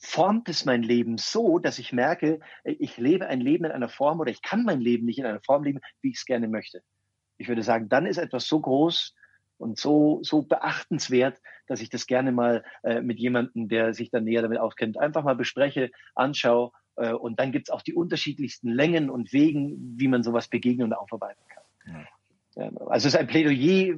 formt 0.00 0.48
es 0.48 0.64
mein 0.64 0.82
Leben 0.82 1.18
so, 1.18 1.58
dass 1.58 1.78
ich 1.78 1.92
merke, 1.92 2.40
ich 2.64 2.96
lebe 2.96 3.26
ein 3.26 3.42
Leben 3.42 3.66
in 3.66 3.70
einer 3.70 3.90
Form 3.90 4.18
oder 4.18 4.30
ich 4.30 4.40
kann 4.40 4.64
mein 4.64 4.80
Leben 4.80 5.04
nicht 5.04 5.18
in 5.18 5.26
einer 5.26 5.42
Form 5.42 5.62
leben, 5.62 5.80
wie 6.00 6.08
ich 6.08 6.20
es 6.20 6.24
gerne 6.24 6.48
möchte. 6.48 6.80
Ich 7.36 7.48
würde 7.48 7.62
sagen, 7.62 7.90
dann 7.90 8.06
ist 8.06 8.16
etwas 8.16 8.46
so 8.46 8.60
groß 8.60 9.14
und 9.58 9.78
so, 9.78 10.20
so 10.22 10.40
beachtenswert, 10.40 11.38
dass 11.66 11.82
ich 11.82 11.90
das 11.90 12.06
gerne 12.06 12.32
mal 12.32 12.64
äh, 12.82 13.02
mit 13.02 13.18
jemandem, 13.18 13.68
der 13.68 13.92
sich 13.92 14.10
dann 14.10 14.24
näher 14.24 14.40
damit 14.40 14.58
auskennt, 14.58 14.96
einfach 14.96 15.22
mal 15.22 15.36
bespreche, 15.36 15.90
anschaue. 16.14 16.70
Äh, 16.96 17.12
und 17.12 17.38
dann 17.38 17.52
gibt 17.52 17.68
es 17.68 17.74
auch 17.74 17.82
die 17.82 17.92
unterschiedlichsten 17.92 18.70
Längen 18.70 19.10
und 19.10 19.34
Wegen, 19.34 19.98
wie 19.98 20.08
man 20.08 20.22
sowas 20.22 20.48
begegnen 20.48 20.86
und 20.86 20.94
aufarbeiten 20.94 21.42
kann. 21.50 21.64
Ja. 21.88 22.08
Also 22.54 23.08
es 23.08 23.14
ist 23.14 23.16
ein 23.16 23.26
Plädoyer 23.26 23.96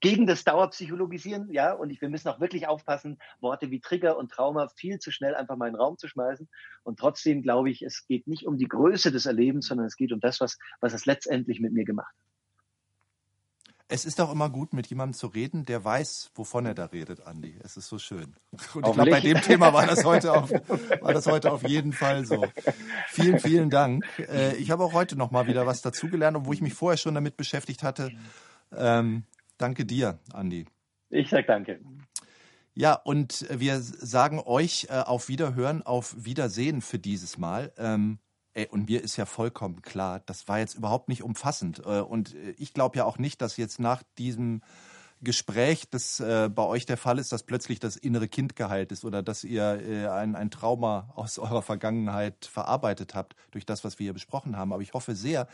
gegen 0.00 0.26
das 0.26 0.44
Dauerpsychologisieren, 0.44 1.52
ja, 1.52 1.72
und 1.72 2.00
wir 2.00 2.08
müssen 2.08 2.28
auch 2.28 2.40
wirklich 2.40 2.68
aufpassen, 2.68 3.18
Worte 3.40 3.70
wie 3.70 3.80
Trigger 3.80 4.16
und 4.16 4.30
Trauma 4.30 4.68
viel 4.68 4.98
zu 4.98 5.10
schnell 5.10 5.34
einfach 5.34 5.56
mal 5.56 5.66
in 5.66 5.74
den 5.74 5.80
Raum 5.80 5.98
zu 5.98 6.08
schmeißen. 6.08 6.48
Und 6.84 6.98
trotzdem 6.98 7.42
glaube 7.42 7.70
ich, 7.70 7.82
es 7.82 8.06
geht 8.06 8.26
nicht 8.26 8.46
um 8.46 8.56
die 8.56 8.68
Größe 8.68 9.12
des 9.12 9.26
Erlebens, 9.26 9.66
sondern 9.66 9.86
es 9.86 9.96
geht 9.96 10.12
um 10.12 10.20
das, 10.20 10.40
was, 10.40 10.58
was 10.80 10.94
es 10.94 11.04
letztendlich 11.04 11.60
mit 11.60 11.72
mir 11.72 11.84
gemacht 11.84 12.14
hat. 12.14 12.25
Es 13.88 14.04
ist 14.04 14.20
auch 14.20 14.32
immer 14.32 14.50
gut, 14.50 14.72
mit 14.72 14.88
jemandem 14.88 15.14
zu 15.14 15.28
reden, 15.28 15.64
der 15.64 15.84
weiß, 15.84 16.32
wovon 16.34 16.66
er 16.66 16.74
da 16.74 16.86
redet, 16.86 17.24
Andi. 17.24 17.56
Es 17.62 17.76
ist 17.76 17.86
so 17.86 17.98
schön. 17.98 18.34
Und 18.74 18.86
ich 18.86 18.92
glaube, 18.92 19.10
bei 19.10 19.20
dem 19.20 19.40
Thema 19.40 19.72
war 19.72 19.86
das 19.86 20.04
heute 20.04 20.32
auf, 20.32 20.50
war 20.50 21.14
das 21.14 21.26
heute 21.26 21.52
auf 21.52 21.62
jeden 21.62 21.92
Fall 21.92 22.26
so. 22.26 22.44
Vielen, 23.08 23.38
vielen 23.38 23.70
Dank. 23.70 24.04
Äh, 24.18 24.56
ich 24.56 24.72
habe 24.72 24.82
auch 24.82 24.92
heute 24.92 25.14
noch 25.14 25.30
mal 25.30 25.46
wieder 25.46 25.66
was 25.66 25.82
dazugelernt, 25.82 26.36
obwohl 26.36 26.54
ich 26.54 26.62
mich 26.62 26.74
vorher 26.74 26.96
schon 26.96 27.14
damit 27.14 27.36
beschäftigt 27.36 27.84
hatte. 27.84 28.10
Ähm, 28.76 29.22
danke 29.56 29.86
dir, 29.86 30.18
Andi. 30.32 30.66
Ich 31.10 31.30
sag 31.30 31.46
danke. 31.46 31.78
Ja, 32.74 32.94
und 32.94 33.46
wir 33.50 33.80
sagen 33.80 34.42
euch 34.44 34.88
äh, 34.90 34.94
auf 34.98 35.28
Wiederhören, 35.28 35.82
auf 35.82 36.14
Wiedersehen 36.18 36.82
für 36.82 36.98
dieses 36.98 37.38
Mal. 37.38 37.72
Ähm, 37.78 38.18
Ey, 38.56 38.66
und 38.70 38.88
mir 38.88 39.04
ist 39.04 39.18
ja 39.18 39.26
vollkommen 39.26 39.82
klar, 39.82 40.22
das 40.24 40.48
war 40.48 40.58
jetzt 40.58 40.76
überhaupt 40.76 41.10
nicht 41.10 41.22
umfassend. 41.22 41.82
Äh, 41.84 42.00
und 42.00 42.34
äh, 42.34 42.54
ich 42.56 42.72
glaube 42.72 42.96
ja 42.96 43.04
auch 43.04 43.18
nicht, 43.18 43.42
dass 43.42 43.58
jetzt 43.58 43.78
nach 43.78 44.02
diesem 44.16 44.62
Gespräch, 45.20 45.90
das 45.90 46.20
äh, 46.20 46.48
bei 46.48 46.62
euch 46.62 46.86
der 46.86 46.96
Fall 46.96 47.18
ist, 47.18 47.32
dass 47.32 47.42
plötzlich 47.42 47.80
das 47.80 47.96
innere 47.96 48.28
Kind 48.28 48.56
geheilt 48.56 48.92
ist 48.92 49.04
oder 49.04 49.22
dass 49.22 49.44
ihr 49.44 50.10
ein, 50.10 50.34
ein 50.34 50.50
Trauma 50.50 51.10
aus 51.14 51.38
eurer 51.38 51.60
Vergangenheit 51.60 52.46
verarbeitet 52.46 53.14
habt 53.14 53.36
durch 53.50 53.66
das, 53.66 53.84
was 53.84 53.98
wir 53.98 54.04
hier 54.04 54.14
besprochen 54.14 54.56
haben. 54.56 54.72
Aber 54.72 54.80
ich 54.80 54.94
hoffe 54.94 55.14
sehr, 55.14 55.48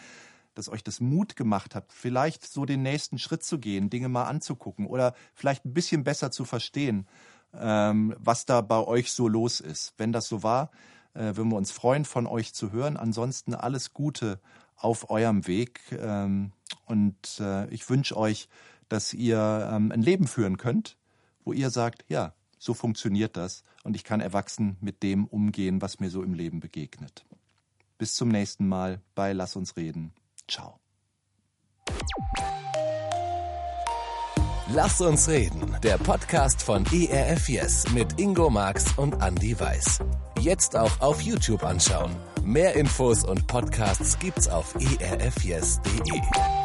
dass 0.54 0.68
euch 0.68 0.84
das 0.84 1.00
Mut 1.00 1.34
gemacht 1.34 1.74
hat, 1.74 1.92
vielleicht 1.92 2.46
so 2.46 2.66
den 2.66 2.82
nächsten 2.82 3.18
Schritt 3.18 3.42
zu 3.42 3.58
gehen, 3.58 3.90
Dinge 3.90 4.10
mal 4.10 4.26
anzugucken 4.26 4.86
oder 4.86 5.14
vielleicht 5.34 5.64
ein 5.64 5.74
bisschen 5.74 6.04
besser 6.04 6.30
zu 6.30 6.44
verstehen, 6.44 7.08
ähm, 7.52 8.14
was 8.20 8.46
da 8.46 8.60
bei 8.60 8.78
euch 8.78 9.10
so 9.10 9.26
los 9.26 9.58
ist. 9.58 9.92
Wenn 9.96 10.12
das 10.12 10.28
so 10.28 10.44
war, 10.44 10.70
äh, 11.14 11.36
würden 11.36 11.50
wir 11.50 11.56
uns 11.56 11.70
freuen, 11.70 12.04
von 12.04 12.26
euch 12.26 12.54
zu 12.54 12.72
hören. 12.72 12.96
Ansonsten 12.96 13.54
alles 13.54 13.92
Gute 13.92 14.40
auf 14.76 15.10
eurem 15.10 15.46
Weg. 15.46 15.80
Ähm, 15.92 16.52
und 16.86 17.40
äh, 17.40 17.68
ich 17.68 17.88
wünsche 17.88 18.16
euch, 18.16 18.48
dass 18.88 19.14
ihr 19.14 19.70
ähm, 19.72 19.92
ein 19.92 20.02
Leben 20.02 20.26
führen 20.26 20.58
könnt, 20.58 20.96
wo 21.44 21.52
ihr 21.52 21.70
sagt, 21.70 22.04
ja, 22.08 22.34
so 22.58 22.74
funktioniert 22.74 23.36
das 23.36 23.64
und 23.82 23.96
ich 23.96 24.04
kann 24.04 24.20
erwachsen 24.20 24.76
mit 24.80 25.02
dem 25.02 25.26
umgehen, 25.26 25.82
was 25.82 25.98
mir 25.98 26.10
so 26.10 26.22
im 26.22 26.34
Leben 26.34 26.60
begegnet. 26.60 27.24
Bis 27.98 28.14
zum 28.14 28.28
nächsten 28.28 28.68
Mal 28.68 29.00
bei 29.14 29.32
Lass 29.32 29.56
uns 29.56 29.76
reden. 29.76 30.12
Ciao. 30.48 30.78
Lass 34.68 35.00
uns 35.00 35.28
reden. 35.28 35.76
Der 35.82 35.98
Podcast 35.98 36.62
von 36.62 36.84
ERF 36.92 37.48
Yes 37.48 37.84
mit 37.92 38.18
Ingo 38.20 38.48
Marx 38.48 38.86
und 38.96 39.20
Andy 39.22 39.58
Weiß. 39.58 39.98
Jetzt 40.40 40.76
auch 40.76 41.00
auf 41.00 41.20
YouTube 41.20 41.64
anschauen. 41.64 42.14
Mehr 42.44 42.74
Infos 42.74 43.24
und 43.24 43.46
Podcasts 43.46 44.18
gibt's 44.18 44.48
auf 44.48 44.74
erfyes.de. 45.00 46.61